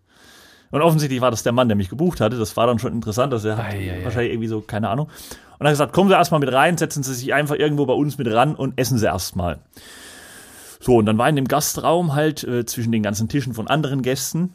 [0.71, 2.39] Und offensichtlich war das der Mann, der mich gebucht hatte.
[2.39, 5.07] Das war dann schon interessant, dass er hat ei, wahrscheinlich irgendwie so, keine Ahnung.
[5.59, 7.93] Und er hat gesagt, kommen Sie erstmal mit rein, setzen Sie sich einfach irgendwo bei
[7.93, 9.59] uns mit ran und essen Sie erstmal.
[10.85, 14.03] So, und dann war in dem Gastraum halt äh, zwischen den ganzen Tischen von anderen
[14.03, 14.53] Gästen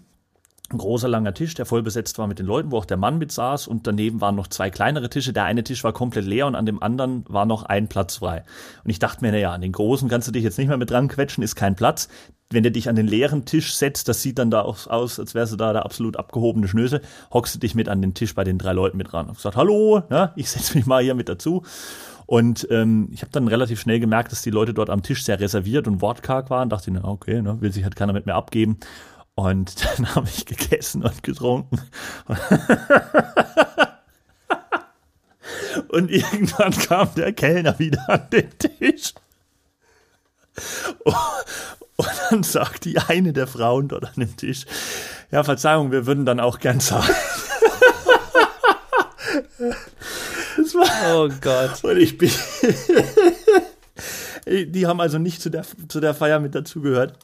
[0.69, 3.17] ein großer langer Tisch, der voll besetzt war mit den Leuten, wo auch der Mann
[3.17, 5.31] mit saß und daneben waren noch zwei kleinere Tische.
[5.31, 8.43] Der eine Tisch war komplett leer und an dem anderen war noch ein Platz frei.
[8.83, 10.91] Und ich dachte mir, naja, an den großen kannst du dich jetzt nicht mehr mit
[10.91, 12.09] dran quetschen, ist kein Platz.
[12.49, 15.53] Wenn du dich an den leeren Tisch setzt, das sieht dann da aus, als wärst
[15.53, 18.57] du da der absolut abgehobene Schnösel, hockst du dich mit an den Tisch bei den
[18.57, 19.27] drei Leuten mit ran.
[19.29, 21.63] Ich gesagt, hallo, ne, ich setze mich mal hier mit dazu.
[22.27, 25.39] Und ähm, ich habe dann relativ schnell gemerkt, dass die Leute dort am Tisch sehr
[25.39, 26.69] reserviert und wortkarg waren.
[26.69, 28.77] Dachte ich, na, okay, ne, will sich halt keiner mit mir abgeben.
[29.33, 31.79] Und dann habe ich gegessen und getrunken.
[35.87, 39.13] und irgendwann kam der Kellner wieder an den Tisch.
[41.97, 44.67] Und dann sagt die eine der Frauen dort an dem Tisch,
[45.31, 47.15] ja, Verzeihung, wir würden dann auch gern zahlen.
[50.77, 51.83] War, oh Gott.
[51.83, 52.31] Und ich bin.
[54.71, 57.17] die haben also nicht zu der, zu der Feier mit dazugehört.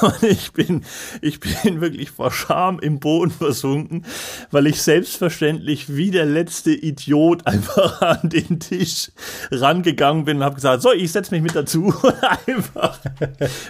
[0.00, 0.84] Und ich bin,
[1.20, 4.04] ich bin wirklich vor Scham im Boden versunken,
[4.50, 9.10] weil ich selbstverständlich wie der letzte Idiot einfach an den Tisch
[9.50, 12.14] rangegangen bin und habe gesagt, so, ich setze mich mit dazu und
[12.46, 12.98] einfach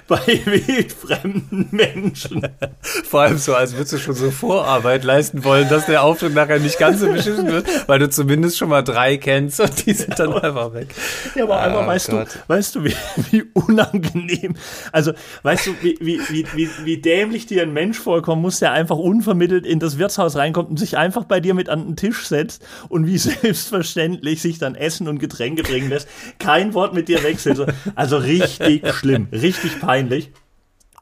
[0.09, 2.47] bei wildfremden Menschen.
[2.81, 6.59] Vor allem so, als würdest du schon so Vorarbeit leisten wollen, dass der Auftritt nachher
[6.59, 10.19] nicht ganz so beschissen wird, weil du zumindest schon mal drei kennst und die sind
[10.19, 10.95] dann einfach weg.
[11.35, 12.29] Ja, aber einfach, oh, weißt Gott.
[12.35, 12.97] du, weißt du, wie,
[13.31, 14.57] wie unangenehm,
[14.93, 15.13] also,
[15.43, 18.97] weißt du, wie, wie, wie, wie, wie dämlich dir ein Mensch vorkommen muss, der einfach
[18.97, 22.65] unvermittelt in das Wirtshaus reinkommt und sich einfach bei dir mit an den Tisch setzt
[22.89, 27.75] und wie selbstverständlich sich dann Essen und Getränke bringen lässt, kein Wort mit dir wechselt.
[27.95, 30.31] Also richtig schlimm, richtig peinlich.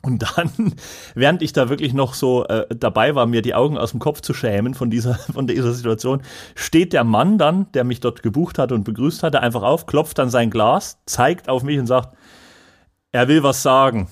[0.04, 0.74] Und dann,
[1.14, 4.20] während ich da wirklich noch so äh, dabei war, mir die Augen aus dem Kopf
[4.20, 6.20] zu schämen von dieser, von dieser Situation,
[6.54, 10.18] steht der Mann dann, der mich dort gebucht hatte und begrüßt hatte, einfach auf, klopft
[10.18, 12.14] dann sein Glas, zeigt auf mich und sagt,
[13.12, 14.08] er will was sagen.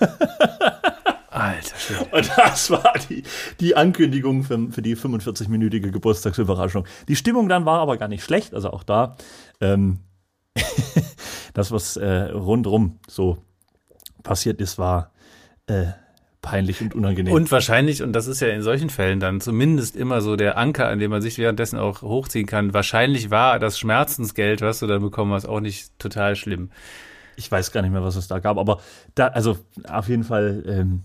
[1.30, 2.12] Alter.
[2.12, 3.22] Und das war die,
[3.60, 6.86] die Ankündigung für, für die 45-minütige Geburtstagsüberraschung.
[7.06, 9.16] Die Stimmung dann war aber gar nicht schlecht, also auch da,
[9.60, 10.00] ähm,
[11.54, 13.38] das, was äh, rundrum so
[14.22, 15.12] passiert ist, war
[15.66, 15.86] äh,
[16.42, 17.32] peinlich und unangenehm.
[17.32, 20.88] Und wahrscheinlich, und das ist ja in solchen Fällen dann zumindest immer so der Anker,
[20.88, 25.02] an dem man sich währenddessen auch hochziehen kann, wahrscheinlich war das Schmerzensgeld, was du dann
[25.02, 26.70] bekommen hast, auch nicht total schlimm.
[27.38, 28.80] Ich weiß gar nicht mehr, was es da gab, aber
[29.14, 29.56] da, also
[29.88, 31.04] auf jeden Fall, ähm,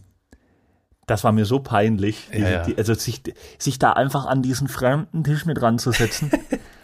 [1.05, 2.63] das war mir so peinlich, ja, ja.
[2.63, 3.21] Die, also sich,
[3.59, 6.31] sich da einfach an diesen fremden Tisch mit ranzusetzen.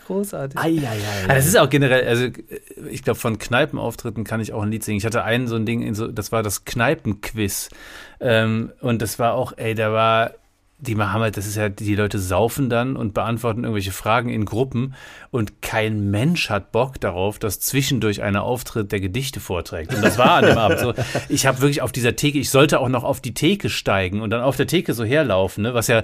[0.10, 0.60] großartig.
[0.60, 1.36] Ei, ei, ei, ei.
[1.36, 2.28] Das ist auch generell, also
[2.90, 4.98] ich glaube, von Kneipenauftritten kann ich auch ein Lied singen.
[4.98, 7.70] Ich hatte einen so ein Ding, so, das war das Kneipenquiz.
[8.20, 10.34] Ähm, und das war auch, ey, da war
[10.82, 14.46] die haben halt, das ist ja, die Leute saufen dann und beantworten irgendwelche Fragen in
[14.46, 14.94] Gruppen
[15.30, 19.94] und kein Mensch hat Bock darauf, dass zwischendurch einer Auftritt der Gedichte vorträgt.
[19.94, 20.94] Und das war an dem Abend so.
[21.28, 24.30] Ich habe wirklich auf dieser Theke, ich sollte auch noch auf die Theke steigen und
[24.30, 26.04] dann auf der Theke so herlaufen, ne, was ja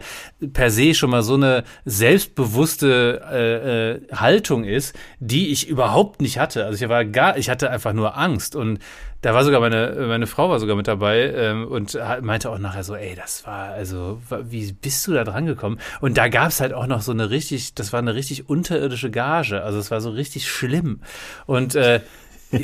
[0.52, 6.38] per se schon mal so eine selbstbewusste äh, äh, Haltung ist, die ich überhaupt nicht
[6.38, 6.66] hatte.
[6.66, 8.80] Also ich war gar, ich hatte einfach nur Angst und
[9.26, 12.84] da war sogar meine, meine Frau war sogar mit dabei ähm, und meinte auch nachher
[12.84, 15.80] so, ey, das war, also, wie bist du da dran gekommen?
[16.00, 19.10] Und da gab es halt auch noch so eine richtig, das war eine richtig unterirdische
[19.10, 19.64] Gage.
[19.64, 21.02] Also es war so richtig schlimm.
[21.48, 22.02] Und äh,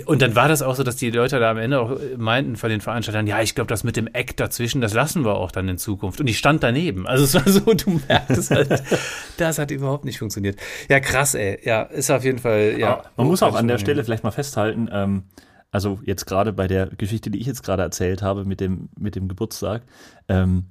[0.05, 2.69] und dann war das auch so, dass die Leute da am Ende auch meinten von
[2.69, 5.67] den Veranstaltern, ja, ich glaube, das mit dem Eck dazwischen, das lassen wir auch dann
[5.67, 6.21] in Zukunft.
[6.21, 7.07] Und ich stand daneben.
[7.07, 8.83] Also es war so, du merkst halt,
[9.37, 10.57] das hat überhaupt nicht funktioniert.
[10.87, 11.59] Ja, krass, ey.
[11.63, 12.99] Ja, ist auf jeden Fall, ja.
[12.99, 15.23] Aber man muss auch an der Stelle vielleicht mal festhalten, ähm,
[15.71, 19.15] also jetzt gerade bei der Geschichte, die ich jetzt gerade erzählt habe mit dem, mit
[19.15, 19.83] dem Geburtstag,
[20.27, 20.65] ähm,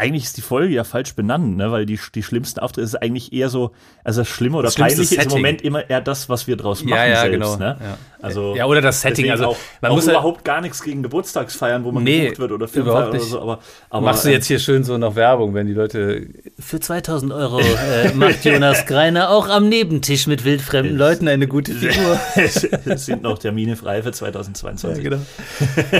[0.00, 1.70] eigentlich ist die Folge ja falsch benannt, ne?
[1.70, 5.16] weil die, die schlimmsten Auftritte ist eigentlich eher so, also das Schlimme oder das Peinliche
[5.16, 7.32] ist im Moment immer eher das, was wir draus machen ja, ja, selbst.
[7.32, 7.56] Genau.
[7.56, 7.76] Ne?
[7.78, 7.98] Ja.
[8.22, 9.30] Also, ja, oder das Setting.
[9.30, 12.38] Also auch, man auch muss überhaupt halt, gar nichts gegen Geburtstagsfeiern, wo man nee, gebucht
[12.38, 13.40] wird oder Filmfeiern oder so.
[13.40, 16.26] Aber, aber, Machst du jetzt hier schön so noch Werbung, wenn die Leute
[16.58, 21.72] für 2000 Euro äh, macht Jonas Greiner auch am Nebentisch mit wildfremden Leuten eine gute
[21.72, 22.18] Figur.
[22.36, 25.04] es sind noch Termine frei für 2022.
[25.04, 25.22] Ja, genau.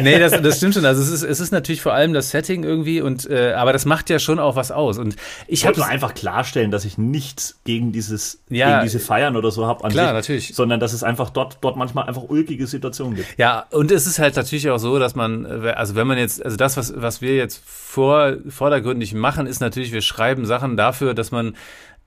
[0.02, 0.84] nee, das, das stimmt schon.
[0.84, 3.84] Also es ist, es ist natürlich vor allem das Setting irgendwie und äh, aber das
[3.90, 4.98] macht ja schon auch was aus.
[4.98, 5.16] Und
[5.48, 9.37] ich, ich wollte nur einfach klarstellen, dass ich nichts gegen dieses, ja, gegen diese Feiern
[9.37, 12.68] oder so habe, klar, sich, natürlich, sondern dass es einfach dort, dort manchmal einfach ulkige
[12.68, 13.29] Situationen gibt.
[13.37, 16.57] Ja, und es ist halt natürlich auch so, dass man, also wenn man jetzt, also
[16.57, 21.33] das, was, was wir jetzt vor, vordergründig machen, ist natürlich, wir schreiben Sachen dafür, dass
[21.33, 21.57] man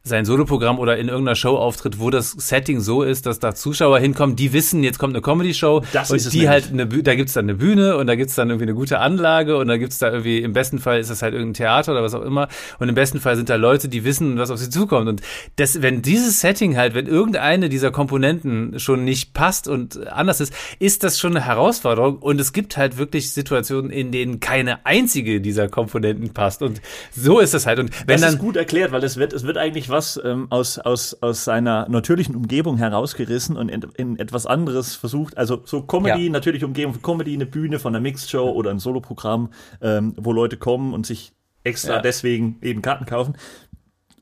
[0.06, 4.00] sein Soloprogramm oder in irgendeiner Show auftritt, wo das Setting so ist, dass da Zuschauer
[4.00, 7.32] hinkommen, die wissen, jetzt kommt eine Comedy-Show das und ist die halt eine, da gibt's
[7.32, 10.12] dann eine Bühne und da gibt's dann irgendwie eine gute Anlage und da gibt's da
[10.12, 12.96] irgendwie, im besten Fall ist das halt irgendein Theater oder was auch immer und im
[12.96, 15.22] besten Fall sind da Leute, die wissen, was auf sie zukommt und
[15.56, 20.54] das, wenn dieses Setting halt, wenn irgendeine dieser Komponenten schon nicht passt und anders ist,
[20.80, 25.40] ist das schon eine Herausforderung und es gibt halt wirklich Situationen, in denen keine einzige
[25.40, 26.82] dieser Komponenten passt und
[27.16, 28.34] so ist das halt und wenn das dann...
[28.34, 31.88] ist gut erklärt, weil es wird, es wird eigentlich was ähm, aus, aus, aus seiner
[31.88, 35.38] natürlichen Umgebung herausgerissen und in, in etwas anderes versucht.
[35.38, 36.32] Also so Comedy, ja.
[36.32, 39.52] natürliche Umgebung für Comedy, eine Bühne von einer Mixed Show oder ein Soloprogramm,
[39.82, 41.32] ähm, wo Leute kommen und sich
[41.64, 42.02] extra ja.
[42.02, 43.38] deswegen eben Karten kaufen.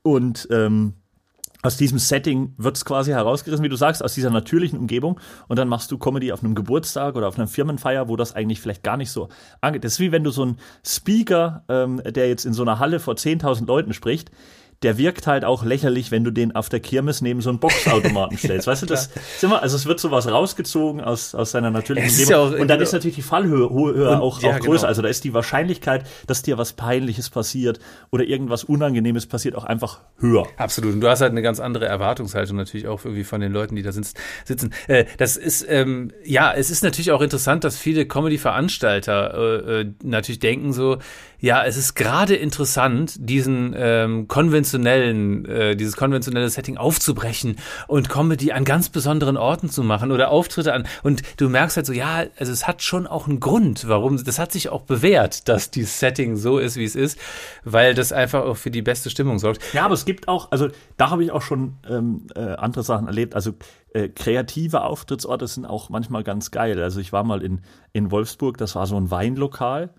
[0.04, 0.94] Und ähm,
[1.64, 5.20] aus diesem Setting wird es quasi herausgerissen, wie du sagst, aus dieser natürlichen Umgebung.
[5.48, 8.60] Und dann machst du Comedy auf einem Geburtstag oder auf einer Firmenfeier, wo das eigentlich
[8.60, 9.30] vielleicht gar nicht so
[9.62, 9.84] angeht.
[9.84, 13.00] Das ist wie wenn du so einen Speaker, ähm, der jetzt in so einer Halle
[13.00, 14.32] vor 10.000 Leuten spricht,
[14.84, 18.38] der wirkt halt auch lächerlich, wenn du den auf der Kirmes neben so einen Boxautomaten
[18.40, 18.66] stellst.
[18.68, 22.30] Weißt du, das ist immer, also es wird sowas rausgezogen aus, aus seiner natürlichen ist
[22.30, 24.82] ja und dann ist natürlich die Fallhöhe Höhe Und- auch, ja, auch größer.
[24.82, 24.88] genau.
[24.88, 29.66] Also da ist die Wahrscheinlichkeit, dass dir was Peinliches passiert oder irgendwas Unangenehmes passiert, auch
[29.66, 30.48] einfach höher.
[30.58, 30.94] Absolut.
[30.94, 33.84] Und du hast halt eine ganz andere Erwartungshaltung natürlich auch irgendwie von den Leuten, die
[33.84, 34.14] da sitz-
[34.46, 34.74] sitzen.
[34.88, 39.34] Äh, das ist, ähm, ja, es ist natürlich auch interessant, dass viele Comedy-Veranstalter
[39.70, 40.98] äh, äh, natürlich denken so,
[41.42, 48.52] ja, es ist gerade interessant, diesen ähm, konventionellen, äh, dieses konventionelle Setting aufzubrechen und Comedy
[48.52, 50.88] an ganz besonderen Orten zu machen oder Auftritte an.
[51.02, 54.38] Und du merkst halt so, ja, also es hat schon auch einen Grund, warum, das
[54.38, 57.18] hat sich auch bewährt, dass dieses Setting so ist, wie es ist,
[57.64, 59.62] weil das einfach auch für die beste Stimmung sorgt.
[59.74, 63.08] Ja, aber es gibt auch, also da habe ich auch schon ähm, äh, andere Sachen
[63.08, 63.34] erlebt.
[63.34, 63.54] Also
[63.94, 66.82] äh, kreative Auftrittsorte sind auch manchmal ganz geil.
[66.84, 67.62] Also ich war mal in,
[67.94, 69.90] in Wolfsburg, das war so ein Weinlokal,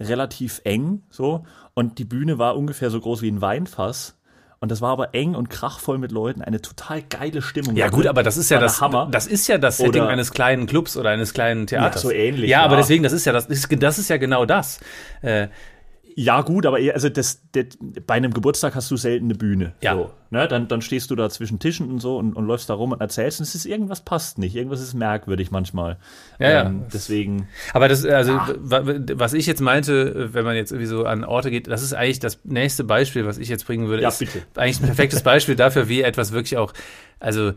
[0.00, 1.44] relativ eng so.
[1.74, 4.18] Und die Bühne war ungefähr so groß wie ein Weinfass.
[4.60, 7.74] Und das war aber eng und krachvoll mit Leuten, eine total geile Stimmung.
[7.74, 9.08] Ja gut, aber das ist ja das, Hammer.
[9.10, 12.00] das ist ja das Setting Oder- eines kleinen Clubs oder eines kleinen Theaters.
[12.02, 12.80] so ähnlich, Ja, aber ja.
[12.82, 14.78] deswegen, das ist ja das, ist, das ist ja genau das.
[15.20, 15.48] Äh,
[16.16, 17.66] Ja, gut, aber eher, also das, das,
[18.06, 19.72] bei einem Geburtstag hast du selten eine Bühne.
[19.82, 19.94] Ja.
[19.94, 20.46] So, ne?
[20.48, 23.00] dann, dann stehst du da zwischen Tischen und so und, und läufst da rum und
[23.00, 24.54] erzählst und es ist irgendwas passt nicht.
[24.56, 25.98] Irgendwas ist merkwürdig manchmal.
[26.38, 26.62] Ja, ja.
[26.66, 27.48] Ähm, deswegen.
[27.72, 28.82] aber das, also, wa-
[29.14, 32.20] was ich jetzt meinte, wenn man jetzt irgendwie so an Orte geht, das ist eigentlich
[32.20, 34.02] das nächste Beispiel, was ich jetzt bringen würde.
[34.02, 34.42] Ja, ist bitte.
[34.56, 36.72] Eigentlich ein perfektes Beispiel dafür, wie etwas wirklich auch,
[37.20, 37.52] also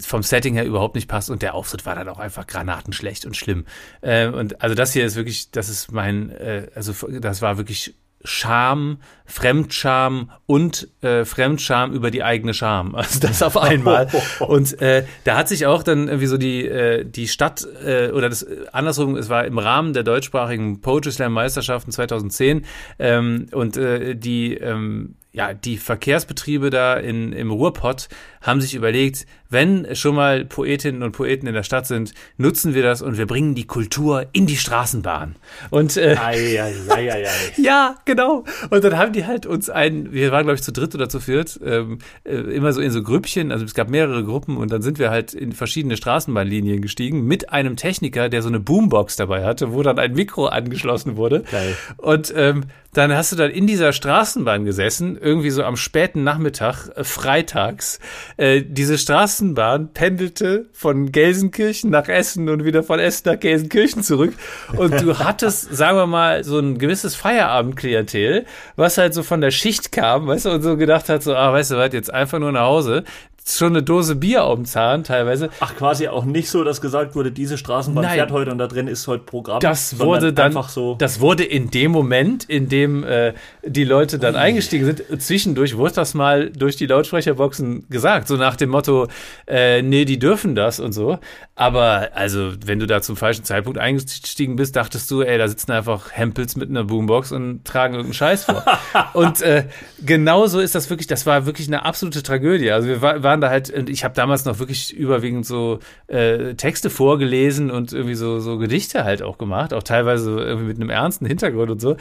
[0.00, 3.36] vom Setting her überhaupt nicht passt und der Auftritt war dann auch einfach granatenschlecht und
[3.36, 3.64] schlimm.
[4.00, 7.94] Äh, und also das hier ist wirklich, das ist mein, äh, also das war wirklich
[8.24, 12.94] Scham, Fremdscham und äh, Fremdscham über die eigene Scham.
[12.98, 14.08] Also das auf einmal.
[14.40, 18.28] Und äh, da hat sich auch dann irgendwie so die, äh, die Stadt äh, oder
[18.28, 22.64] das andersrum, es war im Rahmen der deutschsprachigen Poetry Slam Meisterschaften 2010
[22.98, 28.08] ähm, und äh, die ähm, ja, die Verkehrsbetriebe da in, im Ruhrpott
[28.42, 32.82] haben sich überlegt, wenn schon mal Poetinnen und Poeten in der Stadt sind, nutzen wir
[32.82, 35.36] das und wir bringen die Kultur in die Straßenbahn.
[35.70, 37.28] Und äh, Ei, ei, ei, ei, ei.
[37.56, 38.44] ja, genau.
[38.70, 41.20] Und dann haben die halt uns ein, wir waren glaube ich zu dritt oder zu
[41.20, 44.82] viert, ähm, äh, immer so in so Grüppchen, also es gab mehrere Gruppen und dann
[44.82, 49.44] sind wir halt in verschiedene Straßenbahnlinien gestiegen mit einem Techniker, der so eine Boombox dabei
[49.44, 51.44] hatte, wo dann ein Mikro angeschlossen wurde.
[51.50, 51.76] Geil.
[51.96, 56.88] Und ähm, dann hast du dann in dieser Straßenbahn gesessen, irgendwie so am späten Nachmittag,
[56.96, 58.00] äh, freitags.
[58.36, 58.98] Äh, diese
[59.38, 64.34] Straßenbahn pendelte von Gelsenkirchen nach Essen und wieder von Essen nach Gelsenkirchen zurück.
[64.76, 69.52] Und du hattest, sagen wir mal, so ein gewisses Feierabendklientel, was halt so von der
[69.52, 72.40] Schicht kam, weißt du, und so gedacht hat, so, ah, weißt du was, jetzt einfach
[72.40, 73.04] nur nach Hause.
[73.46, 75.48] Schon eine Dose Bier auf dem Zahn teilweise.
[75.60, 78.14] Ach, quasi auch nicht so, dass gesagt wurde, diese Straßenbahn Nein.
[78.14, 79.60] fährt heute und da drin ist heute Programm.
[79.60, 80.96] Das wurde dann, einfach so.
[80.98, 83.32] das wurde in dem Moment, in dem äh,
[83.64, 88.56] die Leute dann eingestiegen sind, zwischendurch wurde das mal durch die Lautsprecherboxen gesagt, so nach
[88.56, 89.08] dem Motto,
[89.46, 91.18] äh, nee, die dürfen das und so.
[91.54, 95.72] Aber also, wenn du da zum falschen Zeitpunkt eingestiegen bist, dachtest du, ey, da sitzen
[95.72, 98.64] einfach Hempels mit einer Boombox und tragen irgendeinen Scheiß vor.
[99.14, 99.64] und äh,
[100.04, 102.70] genau so ist das wirklich, das war wirklich eine absolute Tragödie.
[102.70, 106.54] Also wir war, waren da halt, und ich habe damals noch wirklich überwiegend so äh,
[106.54, 110.90] Texte vorgelesen und irgendwie so, so Gedichte halt auch gemacht, auch teilweise irgendwie mit einem
[110.90, 111.96] ernsten Hintergrund und so.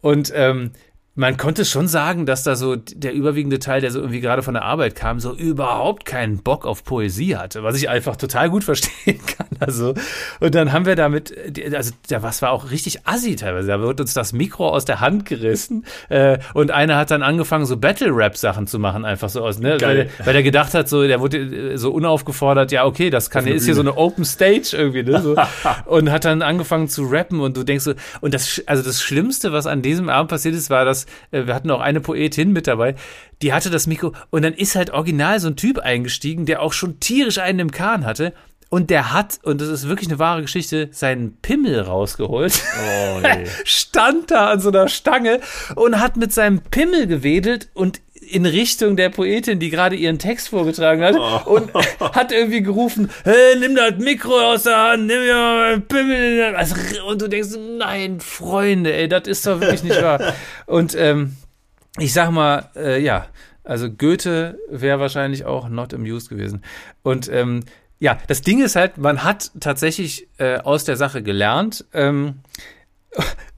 [0.00, 0.70] Und ähm,
[1.16, 4.54] man konnte schon sagen, dass da so der überwiegende Teil, der so irgendwie gerade von
[4.54, 8.64] der Arbeit kam, so überhaupt keinen Bock auf Poesie hatte, was ich einfach total gut
[8.64, 9.46] verstehen kann.
[9.60, 9.94] Also,
[10.40, 11.32] und dann haben wir damit,
[11.72, 13.68] also da was war auch richtig assi teilweise.
[13.68, 17.64] Da wird uns das Mikro aus der Hand gerissen äh, und einer hat dann angefangen,
[17.64, 19.76] so Battle-Rap-Sachen zu machen, einfach so aus, ne?
[19.76, 20.10] Geil.
[20.18, 23.46] Weil, weil er gedacht hat, so, der wurde äh, so unaufgefordert, ja, okay, das kann,
[23.46, 25.22] ist hier so eine Open Stage irgendwie, ne?
[25.22, 25.36] So.
[25.86, 29.52] und hat dann angefangen zu rappen und du denkst so, und das, also das Schlimmste,
[29.52, 32.66] was an diesem Abend passiert ist, war, dass äh, wir hatten auch eine Poetin mit
[32.66, 32.94] dabei,
[33.42, 36.72] die hatte das Mikro und dann ist halt original so ein Typ eingestiegen, der auch
[36.72, 38.32] schon tierisch einen im Kahn hatte.
[38.70, 43.46] Und der hat, und das ist wirklich eine wahre Geschichte, seinen Pimmel rausgeholt oh, je.
[43.64, 45.38] stand da an so einer Stange
[45.76, 50.48] und hat mit seinem Pimmel gewedelt und in Richtung der Poetin, die gerade ihren Text
[50.48, 55.34] vorgetragen hat und hat irgendwie gerufen, hey, nimm das Mikro aus der Hand, nimm mir
[55.34, 56.16] mal meinen Pimmel.
[56.16, 56.74] in die Hand." Also,
[57.06, 60.34] und du denkst, nein, Freunde, ey, das ist doch wirklich nicht wahr.
[60.66, 61.36] Und ähm,
[61.98, 63.26] ich sag mal, äh, ja,
[63.62, 66.62] also Goethe wäre wahrscheinlich auch not amused gewesen.
[67.02, 67.64] Und ähm,
[67.98, 71.84] ja, das Ding ist halt, man hat tatsächlich äh, aus der Sache gelernt.
[71.94, 72.40] Ähm,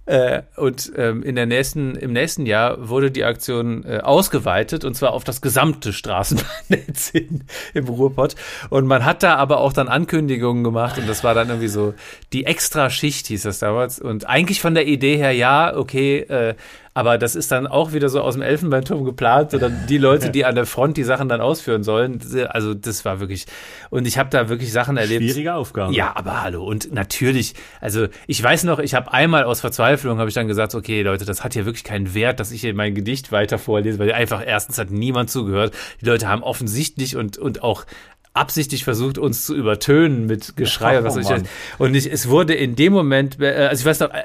[0.07, 4.95] äh, und ähm, in der nächsten, im nächsten Jahr wurde die Aktion äh, ausgeweitet und
[4.95, 7.12] zwar auf das gesamte Straßenbahnnetz
[7.75, 8.37] im Ruhrpott.
[8.71, 11.95] Und man hat da aber auch dann Ankündigungen gemacht und das war dann irgendwie so
[12.33, 13.99] die Extra-Schicht hieß das damals.
[13.99, 16.55] Und eigentlich von der Idee her, ja, okay, äh,
[16.97, 20.47] aber das ist dann auch wieder so aus dem Elfenbeinturm geplant, oder die Leute, die
[20.47, 22.23] an der Front die Sachen dann ausführen sollen.
[22.49, 23.45] Also das war wirklich,
[23.91, 25.23] und ich habe da wirklich Sachen erlebt.
[25.23, 25.93] Schwierige Aufgabe.
[25.95, 26.65] Ja, aber hallo.
[26.65, 30.75] Und natürlich, also ich weiß noch, ich habe einmal aus Verzweiflung, habe ich dann gesagt,
[30.75, 33.99] okay Leute, das hat hier wirklich keinen Wert, dass ich hier mein Gedicht weiter vorlese,
[33.99, 35.75] weil einfach erstens hat niemand zugehört.
[36.01, 37.85] Die Leute haben offensichtlich und, und auch
[38.37, 41.49] absichtlich versucht, uns zu übertönen mit Geschrei und was weiß ich.
[41.78, 44.22] Und ich, es wurde in dem Moment, äh, also ich weiß noch, äh,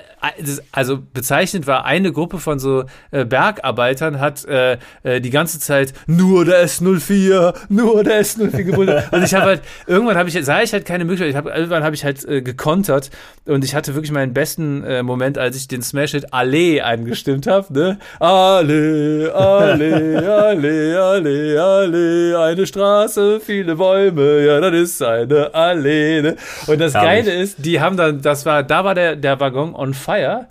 [0.72, 6.46] also bezeichnet war, eine Gruppe von so äh, Bergarbeitern hat äh, die ganze Zeit nur
[6.46, 9.02] der S04, nur der S04 gebunden.
[9.12, 11.84] und ich habe halt, irgendwann habe ich, sah ich halt keine Möglichkeit, ich hab, irgendwann
[11.84, 13.10] habe ich halt äh, gekontert
[13.46, 17.74] und ich hatte wirklich meinen besten äh, Moment, als ich den Smash-Hit Allee eingestimmt habe,
[17.74, 18.00] ne?
[18.20, 26.22] Allee, Allee, Allee, Allee, Allee, eine Straße, viele Bäume, Bäume, ja, das ist eine Allee.
[26.22, 26.36] Ne?
[26.68, 26.94] Und das.
[26.94, 30.48] Geile ist, die haben dann, das war, da war der, der Waggon on fire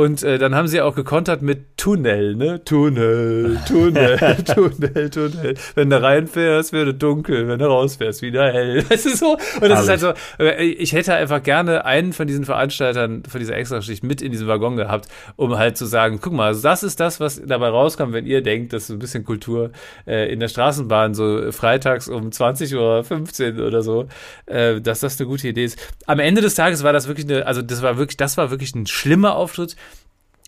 [0.00, 2.64] und äh, dann haben sie auch gekontert mit Tunnel, ne?
[2.64, 5.54] Tunnel, Tunnel, Tunnel, Tunnel.
[5.74, 8.82] Wenn du reinfährst, wird es dunkel, wenn du rausfährst, wieder hell.
[8.90, 9.32] Das ist so.
[9.32, 9.94] Und das Herrlich.
[9.94, 14.22] ist halt so, ich hätte einfach gerne einen von diesen Veranstaltern von dieser Extraschicht mit
[14.22, 17.68] in diesem Waggon gehabt, um halt zu sagen, guck mal, das ist das, was dabei
[17.68, 19.70] rauskommt, wenn ihr denkt, dass so ein bisschen Kultur
[20.06, 24.08] äh, in der Straßenbahn so freitags um 20.15 Uhr oder so,
[24.46, 25.78] äh, dass das eine gute Idee ist.
[26.06, 28.74] Am Ende des Tages war das wirklich eine, also das war wirklich, das war wirklich
[28.74, 29.76] ein schlimmer Auftritt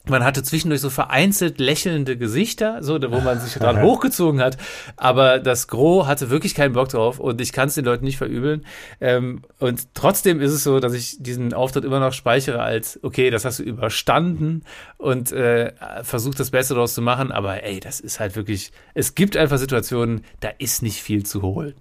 [0.09, 4.57] man hatte zwischendurch so vereinzelt lächelnde Gesichter, so, wo man sich dran hochgezogen hat.
[4.97, 8.19] Aber das Gros hatte wirklich keinen Bock drauf und ich kann es den Leuten nicht
[8.19, 8.67] verübeln.
[9.01, 13.31] Ähm, und trotzdem ist es so, dass ich diesen Auftritt immer noch speichere als, okay,
[13.31, 14.65] das hast du überstanden
[14.99, 15.73] und äh,
[16.03, 17.31] versucht das Beste daraus zu machen.
[17.31, 21.43] Aber ey, das ist halt wirklich, es gibt einfach Situationen, da ist nicht viel zu
[21.43, 21.75] holen.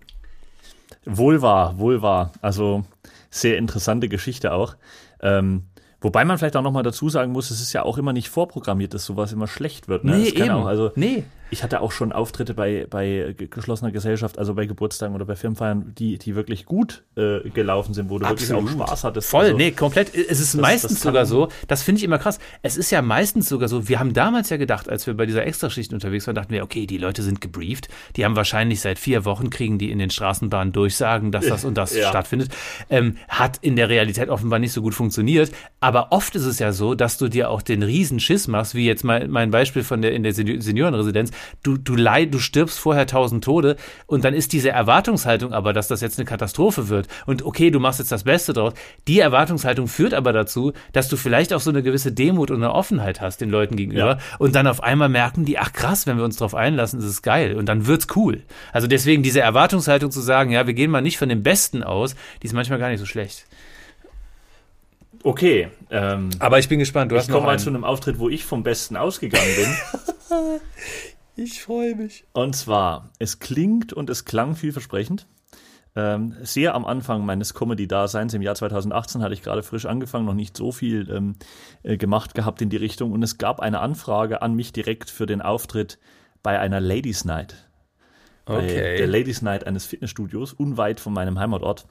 [1.05, 2.31] Wohl wahr, wohl wahr.
[2.41, 2.85] Also
[3.31, 4.75] sehr interessante Geschichte auch.
[5.21, 5.63] Ähm,
[6.01, 8.93] Wobei man vielleicht auch nochmal dazu sagen muss, es ist ja auch immer nicht vorprogrammiert,
[8.93, 10.03] dass sowas immer schlecht wird.
[10.03, 10.17] Ne?
[10.17, 10.49] Nee, eben.
[10.49, 15.13] Auch, also, nee ich hatte auch schon Auftritte bei, bei geschlossener Gesellschaft, also bei Geburtstagen
[15.13, 18.63] oder bei Firmenfeiern, die, die wirklich gut äh, gelaufen sind, wo du Absolut.
[18.63, 19.29] wirklich auch Spaß hattest.
[19.29, 20.15] Voll, also, nee, komplett.
[20.15, 22.39] Es ist das, meistens das sogar so, das finde ich immer krass.
[22.61, 25.45] Es ist ja meistens sogar so, wir haben damals ja gedacht, als wir bei dieser
[25.45, 29.25] Extraschicht unterwegs waren, dachten wir, okay, die Leute sind gebrieft, die haben wahrscheinlich seit vier
[29.25, 32.07] Wochen kriegen die in den Straßenbahnen Durchsagen, dass das und das ja.
[32.07, 32.49] stattfindet.
[32.89, 36.71] Ähm, hat in der Realität offenbar nicht so gut funktioniert, aber oft ist es ja
[36.71, 40.01] so, dass du dir auch den riesen Schiss machst, wie jetzt mein, mein Beispiel von
[40.01, 41.31] der in der Seniorenresidenz,
[41.63, 43.75] du, du leid, du stirbst vorher tausend Tode
[44.07, 47.79] und dann ist diese Erwartungshaltung aber, dass das jetzt eine Katastrophe wird und okay, du
[47.79, 48.73] machst jetzt das Beste draus.
[49.07, 52.73] Die Erwartungshaltung führt aber dazu, dass du vielleicht auch so eine gewisse Demut und eine
[52.73, 54.19] Offenheit hast den Leuten gegenüber ja.
[54.39, 57.21] und dann auf einmal merken die, ach krass, wenn wir uns drauf einlassen, ist es
[57.21, 58.41] geil und dann wird's cool.
[58.73, 62.15] Also deswegen diese Erwartungshaltung zu sagen, ja, wir gehen mal nicht von dem Besten aus,
[62.41, 63.45] die ist manchmal gar nicht so schlecht.
[65.23, 65.69] Okay.
[65.89, 67.11] Ähm, aber ich bin gespannt.
[67.11, 69.75] Du ich komme mal zu einem Auftritt, wo ich vom Besten ausgegangen bin.
[71.35, 72.25] Ich freue mich.
[72.33, 75.27] Und zwar, es klingt und es klang vielversprechend.
[75.93, 80.33] Ähm, sehr am Anfang meines Comedy-Daseins im Jahr 2018 hatte ich gerade frisch angefangen, noch
[80.33, 81.35] nicht so viel ähm,
[81.83, 83.11] äh, gemacht gehabt in die Richtung.
[83.11, 85.99] Und es gab eine Anfrage an mich direkt für den Auftritt
[86.43, 87.55] bei einer Ladies Night.
[88.45, 88.97] Okay.
[88.97, 91.87] Der Ladies Night eines Fitnessstudios, unweit von meinem Heimatort.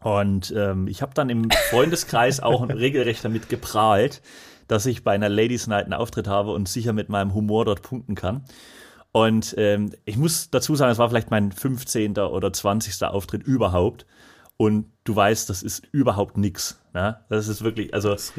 [0.00, 4.20] Und ähm, ich habe dann im Freundeskreis auch regelrecht damit geprahlt,
[4.68, 7.82] dass ich bei einer Ladies Night einen Auftritt habe und sicher mit meinem Humor dort
[7.82, 8.44] punkten kann.
[9.12, 12.18] Und ähm, ich muss dazu sagen, es war vielleicht mein 15.
[12.18, 13.04] oder 20.
[13.04, 14.06] Auftritt überhaupt.
[14.56, 16.80] Und du weißt, das ist überhaupt nix.
[16.94, 17.18] Ne?
[17.28, 18.32] Das ist wirklich, also ist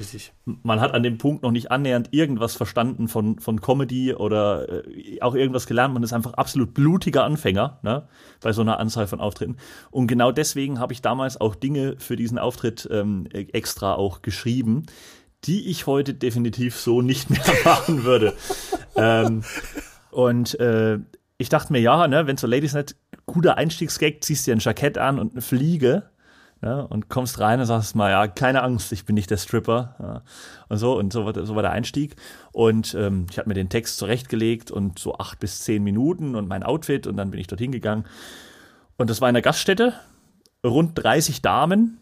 [0.46, 5.20] man hat an dem Punkt noch nicht annähernd irgendwas verstanden von, von Comedy oder äh,
[5.22, 5.94] auch irgendwas gelernt.
[5.94, 8.08] Man ist einfach absolut blutiger Anfänger ne?
[8.40, 9.58] bei so einer Anzahl von Auftritten.
[9.92, 14.86] Und genau deswegen habe ich damals auch Dinge für diesen Auftritt ähm, extra auch geschrieben,
[15.46, 18.34] die ich heute definitiv so nicht mehr machen würde.
[18.96, 19.44] ähm,
[20.12, 21.00] und äh,
[21.38, 24.98] ich dachte mir, ja, ne, wenn so Ladies Night guter Einstiegsgag, ziehst dir ein Jackett
[24.98, 26.04] an und eine Fliege
[26.62, 29.96] ne, und kommst rein und sagst mal, ja, keine Angst, ich bin nicht der Stripper.
[30.00, 30.22] Ja,
[30.70, 32.16] und so, und so, so war der Einstieg.
[32.52, 36.48] Und ähm, ich habe mir den Text zurechtgelegt und so acht bis zehn Minuten und
[36.48, 38.06] mein Outfit und dann bin ich dorthin gegangen.
[38.98, 39.94] Und das war in der Gaststätte,
[40.66, 42.00] rund 30 Damen,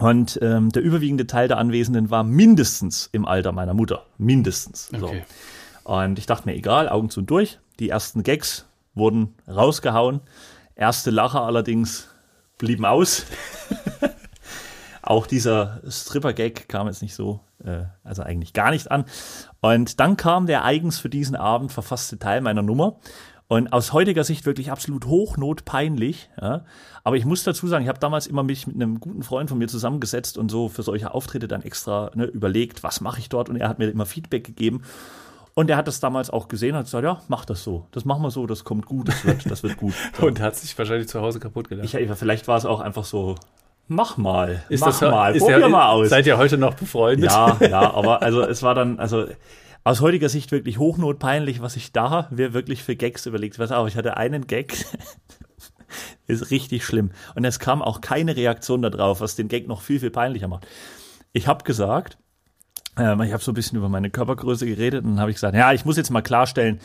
[0.00, 4.06] und ähm, der überwiegende Teil der Anwesenden war mindestens im Alter meiner Mutter.
[4.16, 4.88] Mindestens.
[4.94, 5.24] Okay.
[5.84, 5.92] So.
[5.92, 7.58] Und ich dachte mir, egal, Augen zu und durch.
[7.78, 10.20] Die ersten Gags wurden rausgehauen.
[10.74, 12.08] Erste Lacher allerdings
[12.56, 13.26] blieben aus.
[15.02, 19.04] Auch dieser Stripper-Gag kam jetzt nicht so, äh, also eigentlich gar nicht an.
[19.60, 22.96] Und dann kam der eigens für diesen Abend verfasste Teil meiner Nummer.
[23.50, 26.30] Und aus heutiger Sicht wirklich absolut hochnotpeinlich.
[26.40, 26.64] Ja.
[27.02, 29.58] Aber ich muss dazu sagen, ich habe damals immer mich mit einem guten Freund von
[29.58, 33.48] mir zusammengesetzt und so für solche Auftritte dann extra ne, überlegt, was mache ich dort.
[33.48, 34.82] Und er hat mir immer Feedback gegeben.
[35.54, 37.88] Und er hat das damals auch gesehen und hat gesagt, ja, mach das so.
[37.90, 39.94] Das machen wir so, das kommt gut, das wird, das wird gut.
[40.16, 40.26] So.
[40.28, 41.92] Und hat sich wahrscheinlich zu Hause kaputt gelacht.
[41.92, 43.34] Ich, vielleicht war es auch einfach so,
[43.88, 46.08] mach mal, ist mach das, mal, ist probier der, mal aus.
[46.08, 47.28] Seid ihr heute noch befreundet?
[47.32, 49.26] Ja, ja, aber also es war dann, also
[49.84, 53.58] aus heutiger Sicht wirklich hochnotpeinlich, was ich da mir wirklich für Gags überlegt.
[53.58, 54.84] Was auch, ich hatte einen Gag,
[56.26, 57.10] ist richtig schlimm.
[57.34, 60.66] Und es kam auch keine Reaktion darauf, was den Gag noch viel, viel peinlicher macht.
[61.32, 62.18] Ich habe gesagt,
[62.98, 65.54] ähm, ich habe so ein bisschen über meine Körpergröße geredet und dann habe ich gesagt,
[65.56, 66.80] ja, ich muss jetzt mal klarstellen,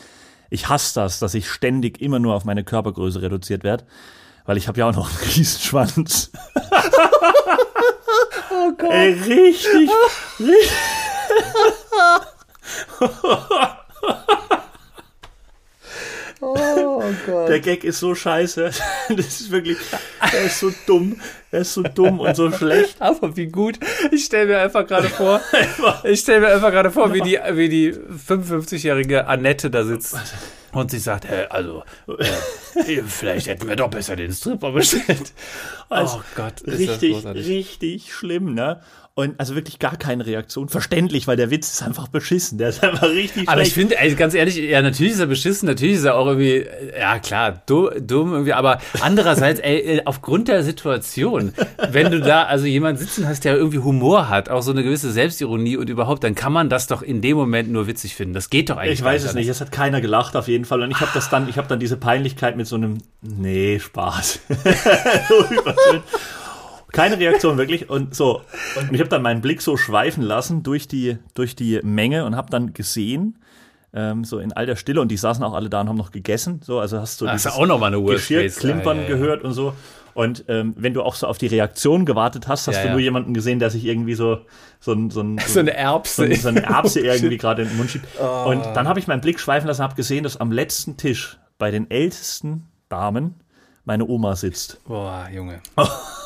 [0.48, 3.84] ich hasse das, dass ich ständig immer nur auf meine Körpergröße reduziert werde,
[4.44, 6.30] weil ich habe ja auch noch einen Riesenschwanz.
[8.58, 8.90] Oh Gott.
[8.90, 9.90] Ey, richtig,
[10.40, 10.70] richtig.
[16.40, 17.48] Oh Gott.
[17.48, 18.70] Der Gag ist so scheiße.
[19.08, 19.78] Das ist wirklich,
[20.20, 21.20] er ist so dumm.
[21.50, 22.96] Er ist so dumm und so schlecht.
[23.00, 23.78] Aber wie gut.
[24.10, 25.40] Ich stelle mir einfach gerade vor,
[26.04, 30.16] ich stelle mir einfach gerade vor, wie die, wie die 55-jährige Annette da sitzt.
[30.72, 31.84] Und sie sagt, äh, also,
[32.18, 35.32] äh, vielleicht hätten wir doch besser den Stripper bestellt.
[35.88, 37.48] Also, oh Gott, ist richtig, das großartig.
[37.48, 38.80] richtig schlimm, ne?
[39.18, 40.68] Und also wirklich gar keine Reaktion.
[40.68, 42.58] Verständlich, weil der Witz ist einfach beschissen.
[42.58, 45.66] Der ist einfach richtig Aber ich finde, also ganz ehrlich, ja, natürlich ist er beschissen,
[45.66, 46.66] natürlich ist er auch irgendwie,
[47.00, 51.54] ja klar, dumm, dumm irgendwie, aber andererseits, ey, äh, aufgrund der Situation,
[51.90, 55.10] wenn du da also jemanden sitzen hast, der irgendwie Humor hat, auch so eine gewisse
[55.10, 58.34] Selbstironie und überhaupt, dann kann man das doch in dem Moment nur witzig finden.
[58.34, 60.82] Das geht doch eigentlich Ich weiß es nicht, es hat keiner gelacht auf jeden Fall.
[60.82, 64.40] Und ich habe das dann, ich habe dann diese Peinlichkeit mit so einem, nee, Spaß.
[65.28, 66.02] so.
[66.96, 68.40] Keine Reaktion wirklich und so.
[68.80, 72.36] Und ich habe dann meinen Blick so schweifen lassen durch die, durch die Menge und
[72.36, 73.38] habe dann gesehen,
[73.92, 76.10] ähm, so in all der Stille und die saßen auch alle da und haben noch
[76.10, 76.60] gegessen.
[76.64, 79.08] So, also hast du Das ist dieses auch nochmal eine Worst Geschirr klimpern Ja, ja,
[79.10, 79.14] ja.
[79.14, 79.74] gehört und so.
[80.14, 82.92] Und ähm, wenn du auch so auf die Reaktion gewartet hast, hast Ja, du ja.
[82.94, 84.40] nur jemanden gesehen, der sich irgendwie so
[84.80, 86.24] so ein, so ein, So eine so, Erbse.
[86.24, 88.06] ein, so eine Erbse irgendwie gerade in den Mund schiebt.
[88.18, 88.48] Oh.
[88.50, 91.38] Und dann habe ich meinen Blick schweifen lassen und habe gesehen, dass am letzten Tisch
[91.58, 93.34] bei den ältesten Damen
[93.84, 94.80] meine Oma sitzt.
[94.86, 95.60] Boah, Junge.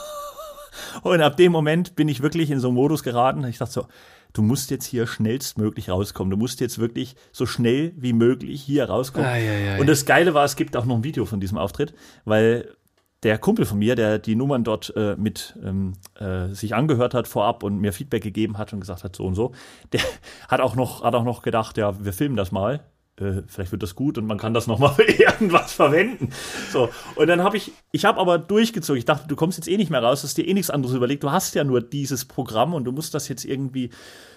[1.03, 3.45] Und ab dem Moment bin ich wirklich in so einen Modus geraten.
[3.45, 3.86] Ich dachte so,
[4.32, 6.30] du musst jetzt hier schnellstmöglich rauskommen.
[6.30, 9.28] Du musst jetzt wirklich so schnell wie möglich hier rauskommen.
[9.28, 9.80] Ei, ei, ei.
[9.80, 12.76] Und das Geile war, es gibt auch noch ein Video von diesem Auftritt, weil
[13.22, 17.28] der Kumpel von mir, der die Nummern dort äh, mit ähm, äh, sich angehört hat
[17.28, 19.53] vorab und mir Feedback gegeben hat und gesagt hat so und so,
[19.93, 20.01] der
[20.49, 22.80] hat auch noch hat auch noch gedacht, ja, wir filmen das mal.
[23.21, 26.31] Äh, vielleicht wird das gut und man kann das noch mal für irgendwas verwenden.
[26.73, 28.99] So und dann habe ich, ich habe aber durchgezogen.
[28.99, 31.23] Ich dachte, du kommst jetzt eh nicht mehr raus, hast dir eh nichts anderes überlegt.
[31.23, 33.91] Du hast ja nur dieses Programm und du musst das jetzt irgendwie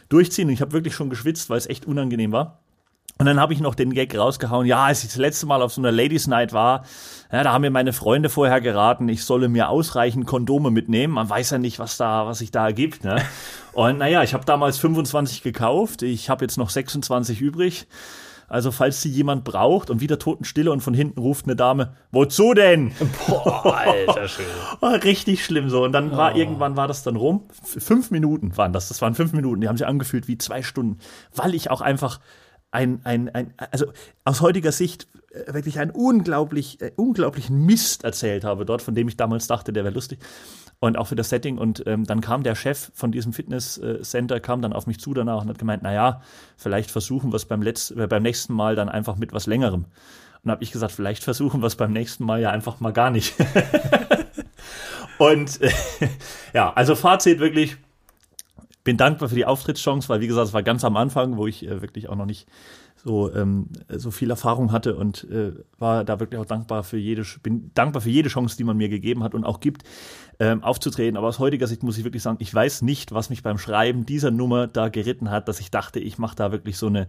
[0.09, 0.47] durchziehen.
[0.47, 2.59] Und ich habe wirklich schon geschwitzt, weil es echt unangenehm war.
[3.19, 5.71] Und dann habe ich noch den Gag rausgehauen, ja, als ich das letzte Mal auf
[5.71, 6.83] so einer Ladies Night war,
[7.31, 11.13] ja, da haben mir meine Freunde vorher geraten, ich solle mir ausreichend Kondome mitnehmen.
[11.13, 13.03] Man weiß ja nicht, was da, was sich da ergibt.
[13.03, 13.23] Ne?
[13.73, 17.85] Und naja, ich habe damals 25 gekauft, ich habe jetzt noch 26 übrig.
[18.53, 22.53] Also falls sie jemand braucht und wieder Totenstille und von hinten ruft eine Dame, wozu
[22.53, 22.91] denn?
[23.27, 24.47] Boah, alter Schwede.
[24.79, 25.83] War richtig schlimm so.
[25.83, 27.45] Und dann war irgendwann war das dann rum.
[27.63, 28.89] Fünf Minuten waren das.
[28.89, 29.61] Das waren fünf Minuten.
[29.61, 30.99] Die haben sich angefühlt wie zwei Stunden,
[31.33, 32.19] weil ich auch einfach
[32.73, 33.85] ein, ein, ein also
[34.23, 39.07] aus heutiger Sicht äh, wirklich einen unglaublich, äh, unglaublichen Mist erzählt habe dort, von dem
[39.07, 40.19] ich damals dachte, der wäre lustig.
[40.79, 41.57] Und auch für das Setting.
[41.57, 45.43] Und ähm, dann kam der Chef von diesem Fitnesscenter, kam dann auf mich zu danach
[45.43, 46.21] und hat gemeint, naja,
[46.57, 49.85] vielleicht versuchen wir es beim, äh, beim nächsten Mal dann einfach mit was Längerem.
[50.43, 53.11] Und habe ich gesagt, vielleicht versuchen wir es beim nächsten Mal ja einfach mal gar
[53.11, 53.33] nicht.
[55.19, 55.71] und äh,
[56.53, 57.77] ja, also Fazit wirklich,
[58.83, 61.65] bin dankbar für die Auftrittschance, weil wie gesagt, es war ganz am Anfang, wo ich
[61.65, 62.47] äh, wirklich auch noch nicht
[63.03, 67.23] so ähm, so viel Erfahrung hatte und äh, war da wirklich auch dankbar für jede
[67.41, 69.83] bin dankbar für jede Chance, die man mir gegeben hat und auch gibt,
[70.39, 71.17] ähm, aufzutreten.
[71.17, 74.05] Aber aus heutiger Sicht muss ich wirklich sagen, ich weiß nicht, was mich beim Schreiben
[74.05, 77.07] dieser Nummer da geritten hat, dass ich dachte, ich mache da wirklich so eine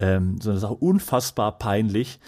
[0.00, 2.20] ähm, so eine Sache unfassbar peinlich.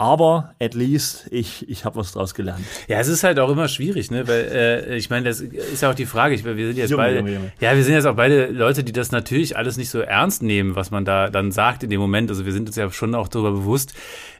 [0.00, 2.64] Aber at least ich ich habe was draus gelernt.
[2.88, 4.26] Ja, es ist halt auch immer schwierig, ne?
[4.26, 6.34] Weil äh, ich meine, das ist ja auch die Frage.
[6.34, 7.52] Ich, wir sind jetzt Junge, beide, Junge, Junge.
[7.60, 10.74] ja, wir sind jetzt auch beide Leute, die das natürlich alles nicht so ernst nehmen,
[10.74, 12.30] was man da dann sagt in dem Moment.
[12.30, 13.92] Also wir sind uns ja schon auch darüber bewusst,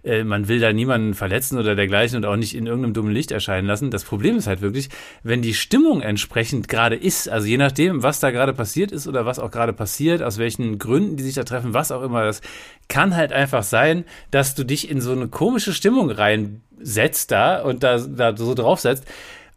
[0.03, 3.31] äh, man will da niemanden verletzen oder dergleichen und auch nicht in irgendeinem dummen Licht
[3.31, 3.91] erscheinen lassen.
[3.91, 4.89] Das Problem ist halt wirklich,
[5.23, 9.27] wenn die Stimmung entsprechend gerade ist, also je nachdem, was da gerade passiert ist oder
[9.27, 12.41] was auch gerade passiert, aus welchen Gründen die sich da treffen, was auch immer, das
[12.89, 17.83] kann halt einfach sein, dass du dich in so eine komische Stimmung reinsetzt da und
[17.83, 19.05] da, da so draufsetzt.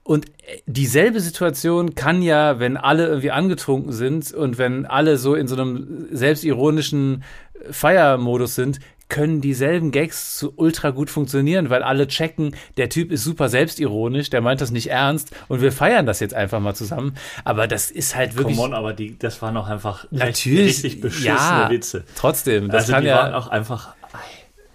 [0.04, 0.26] Und
[0.66, 5.56] dieselbe Situation kann ja, wenn alle irgendwie angetrunken sind und wenn alle so in so
[5.56, 7.24] einem selbstironischen
[7.72, 8.80] Feiermodus sind,
[9.14, 14.32] können dieselben Gags so ultra gut funktionieren, weil alle checken, der Typ ist super selbstironisch,
[14.32, 17.14] der meint das nicht ernst und wir feiern das jetzt einfach mal zusammen.
[17.43, 18.57] Aber das ist halt wirklich.
[18.57, 22.05] Come on, aber die, das waren auch einfach natürlich, richtig beschissene ja, Witze.
[22.16, 23.18] Trotzdem, das also kann die ja.
[23.18, 23.93] waren auch einfach.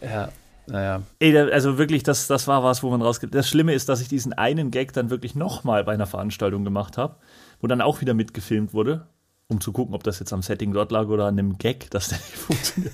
[0.01, 0.29] ja,
[0.69, 1.03] naja.
[1.19, 3.35] Ey, also wirklich, das, das war was, wo man rausgeht.
[3.35, 6.97] Das Schlimme ist, dass ich diesen einen Gag dann wirklich nochmal bei einer Veranstaltung gemacht
[6.97, 7.17] habe,
[7.61, 9.09] wo dann auch wieder mitgefilmt wurde,
[9.49, 12.09] um zu gucken, ob das jetzt am Setting dort lag oder an einem Gag, dass
[12.09, 12.93] der nicht funktioniert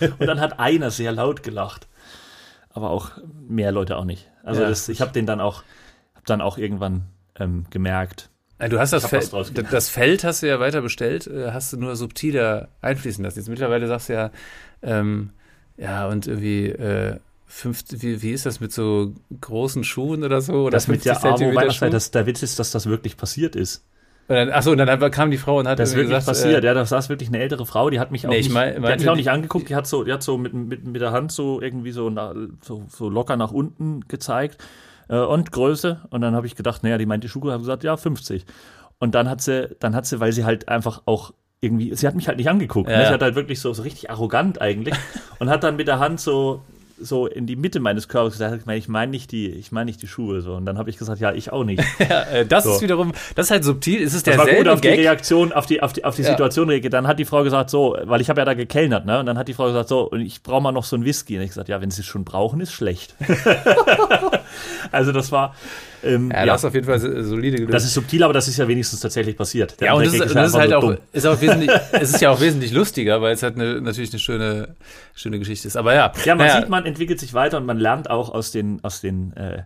[0.00, 0.20] hat.
[0.20, 1.88] Und dann hat einer sehr laut gelacht.
[2.70, 3.12] Aber auch
[3.48, 4.30] mehr Leute auch nicht.
[4.44, 4.68] Also Ja.
[4.68, 5.62] das, ich habe den dann auch,
[6.14, 7.06] hab dann auch irgendwann
[7.38, 8.30] ähm, gemerkt.
[8.70, 9.30] Du hast das Feld,
[9.70, 13.38] das Feld hast du ja weiter bestellt, äh, hast du nur subtiler einfließen lassen.
[13.38, 14.30] Jetzt mittlerweile sagst du ja,
[14.82, 15.30] ähm,
[15.76, 20.62] ja, und irgendwie, äh, fünf, wie, wie ist das mit so großen Schuhen oder so?
[20.64, 21.92] Oder Das mit der 50 Amo Zentimeter Weihnachtszeit, Schuhen?
[21.92, 23.84] das, der Witz ist, dass das wirklich passiert ist.
[24.28, 26.64] Und dann, achso, und dann hat- kam die Frau und hat Das wirklich gesagt, passiert.
[26.64, 28.54] Äh, ja, da saß wirklich eine ältere Frau, die hat mich auch, Nee, ich nicht,
[28.54, 30.52] mein- die hat meinte mich auch nicht angeguckt, die hat so, die hat so mit,
[30.52, 34.58] mit, mit der Hand so irgendwie so, na, so, so locker nach unten gezeigt
[35.08, 36.00] äh, und Größe.
[36.10, 38.44] Und dann habe ich gedacht, naja, die meint die Schuhe, habe gesagt, ja, 50.
[38.98, 42.14] Und dann hat sie, dann hat sie, weil sie halt einfach auch irgendwie, sie hat
[42.16, 42.90] mich halt nicht angeguckt.
[42.90, 43.02] Ja, Ne?
[43.02, 43.08] ja.
[43.08, 44.94] Sie hat halt wirklich so, so richtig arrogant eigentlich
[45.38, 46.62] und hat dann mit der Hand so
[46.98, 49.86] so in die Mitte meines Körpers gesagt, ich meine ich meine nicht die, ich meine
[49.86, 50.54] nicht die Schuhe so.
[50.54, 51.82] Und dann habe ich gesagt, ja, ich auch nicht.
[51.98, 52.72] ja, äh, das So.
[52.74, 54.98] ist wiederum, das ist halt subtil, ist es Das war gut auf die Gag?
[54.98, 56.30] Reaktion, auf die, auf die, auf die Ja.
[56.30, 56.92] Situation reagiert.
[56.92, 59.18] Dann hat die Frau gesagt, so, weil ich habe ja da gekellnert, ne?
[59.20, 61.36] Und dann hat die Frau gesagt, so, und ich brauche mal noch so ein Whisky.
[61.36, 63.14] Und ich gesagt, ja, wenn sie es schon brauchen, ist schlecht.
[64.92, 65.54] also das war,
[66.02, 67.74] ähm, Ja, ja, das ist auf jeden Fall so- solide gelöst.
[67.74, 69.80] das ist subtil, aber das ist ja wenigstens tatsächlich passiert.
[69.80, 72.20] Der ja, und das ist, und das ist halt auch, ist auch wesentlich, es ist
[72.20, 74.76] ja auch wesentlich lustiger, weil es halt eine, natürlich eine schöne,
[75.14, 75.76] schöne Geschichte ist.
[75.76, 76.12] Aber ja.
[76.24, 79.00] Ja, man naja, sieht, man entwickelt sich weiter und man lernt auch aus den, aus
[79.00, 79.62] den äh,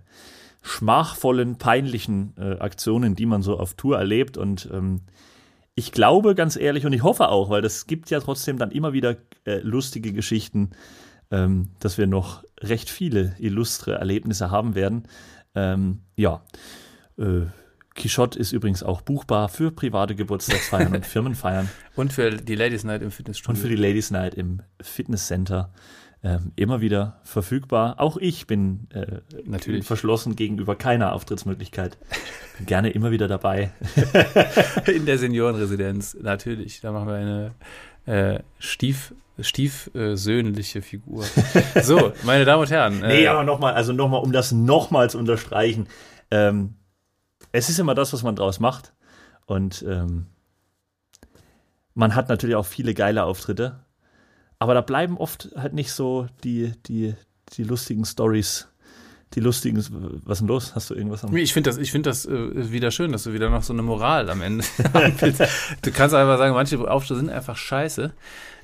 [0.62, 4.36] schmachvollen, peinlichen äh, Aktionen, die man so auf Tour erlebt.
[4.36, 5.00] Und ähm,
[5.74, 8.92] ich glaube ganz ehrlich und ich hoffe auch, weil das gibt ja trotzdem dann immer
[8.92, 9.16] wieder
[9.46, 10.70] äh, lustige Geschichten,
[11.30, 15.04] ähm, dass wir noch recht viele illustre Erlebnisse haben werden.
[15.54, 16.42] Ähm, ja,
[17.18, 17.46] äh,
[17.94, 23.02] Quichotte ist übrigens auch buchbar für private Geburtstagsfeiern und Firmenfeiern Und für die Ladies Night
[23.02, 23.56] im Fitnessstudio.
[23.56, 25.72] und für die Ladies Night im Fitnesscenter
[26.22, 27.98] ähm, immer wieder verfügbar.
[27.98, 29.86] Auch ich bin äh, Natürlich.
[29.86, 31.96] verschlossen gegenüber keiner Auftrittsmöglichkeit.
[32.58, 33.72] Bin gerne immer wieder dabei.
[34.86, 36.80] In der Seniorenresidenz, natürlich.
[36.80, 41.24] Da machen wir eine äh, Stief, stiefsöhnliche Figur.
[41.82, 43.00] So, meine Damen und Herren.
[43.00, 45.88] Nee, äh, aber nochmal, also nochmal, um das nochmal zu unterstreichen.
[46.30, 46.74] Ähm,
[47.52, 48.92] es ist immer das, was man draus macht.
[49.46, 50.26] Und ähm,
[51.94, 53.84] man hat natürlich auch viele geile Auftritte.
[54.58, 57.14] Aber da bleiben oft halt nicht so die, die,
[57.54, 58.69] die lustigen Stories.
[59.34, 59.76] Die lustigen,
[60.24, 60.74] was ist denn los?
[60.74, 63.32] Hast du irgendwas am Ich finde das, ich find das äh, wieder schön, dass du
[63.32, 65.52] wieder noch so eine Moral am Ende anbildest.
[65.82, 68.12] Du kannst einfach sagen, manche Auftritte sind einfach scheiße.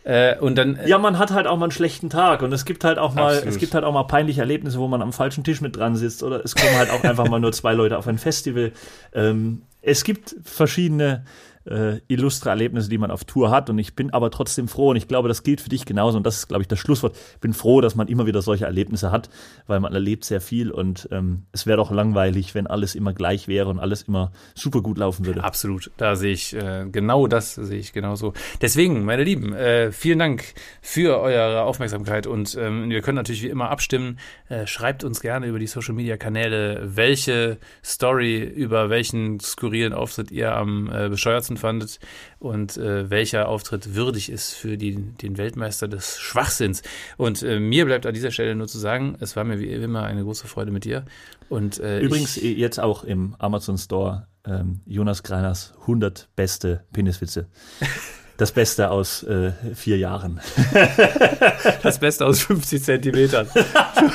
[0.02, 2.64] Äh, und dann, äh, Ja, man hat halt auch mal einen schlechten Tag und es
[2.64, 3.54] gibt halt auch mal, Absolut.
[3.54, 6.22] es gibt halt auch mal peinliche Erlebnisse, wo man am falschen Tisch mit dran sitzt
[6.22, 8.72] oder es kommen halt auch einfach mal nur zwei Leute auf ein Festival.
[9.14, 11.24] Ähm, es gibt verschiedene
[11.66, 14.96] äh, illustre Erlebnisse, die man auf Tour hat und ich bin aber trotzdem froh und
[14.96, 17.16] ich glaube, das gilt für dich genauso und das ist, glaube ich, das Schlusswort.
[17.34, 19.28] Ich bin froh, dass man immer wieder solche Erlebnisse hat,
[19.66, 23.48] weil man erlebt sehr viel und ähm, es wäre doch langweilig, wenn alles immer gleich
[23.48, 25.44] wäre und alles immer super gut laufen würde.
[25.44, 28.32] Absolut, da sehe ich äh, genau das sehe ich genauso.
[28.60, 33.48] Deswegen, meine Lieben, äh, vielen Dank für eure Aufmerksamkeit und ähm, wir können natürlich wie
[33.48, 34.18] immer abstimmen.
[34.48, 40.30] Äh, schreibt uns gerne über die Social Media Kanäle, welche Story über welchen skurrilen Auftritt
[40.30, 41.98] ihr am äh, bescheuertsten fandet
[42.38, 46.82] und äh, welcher Auftritt würdig ist für die, den Weltmeister des Schwachsinns.
[47.16, 50.04] Und äh, mir bleibt an dieser Stelle nur zu sagen, es war mir wie immer
[50.04, 51.04] eine große Freude mit dir.
[51.48, 56.84] Und äh, Übrigens ich, eh, jetzt auch im Amazon Store ähm, Jonas Greiners 100 beste
[56.92, 57.46] Peniswitze.
[58.38, 60.40] Das Beste aus äh, vier Jahren.
[61.82, 63.48] Das Beste aus 50 Zentimetern.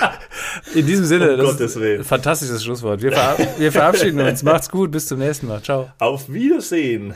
[0.76, 2.00] In diesem Sinne, Um das Gottes ist Willen.
[2.02, 3.02] ein fantastisches Schlusswort.
[3.02, 4.44] Wir, verab wir verabschieden uns.
[4.44, 5.62] Macht's gut, bis zum nächsten Mal.
[5.62, 5.90] Ciao.
[6.00, 7.14] Auf Wiedersehen.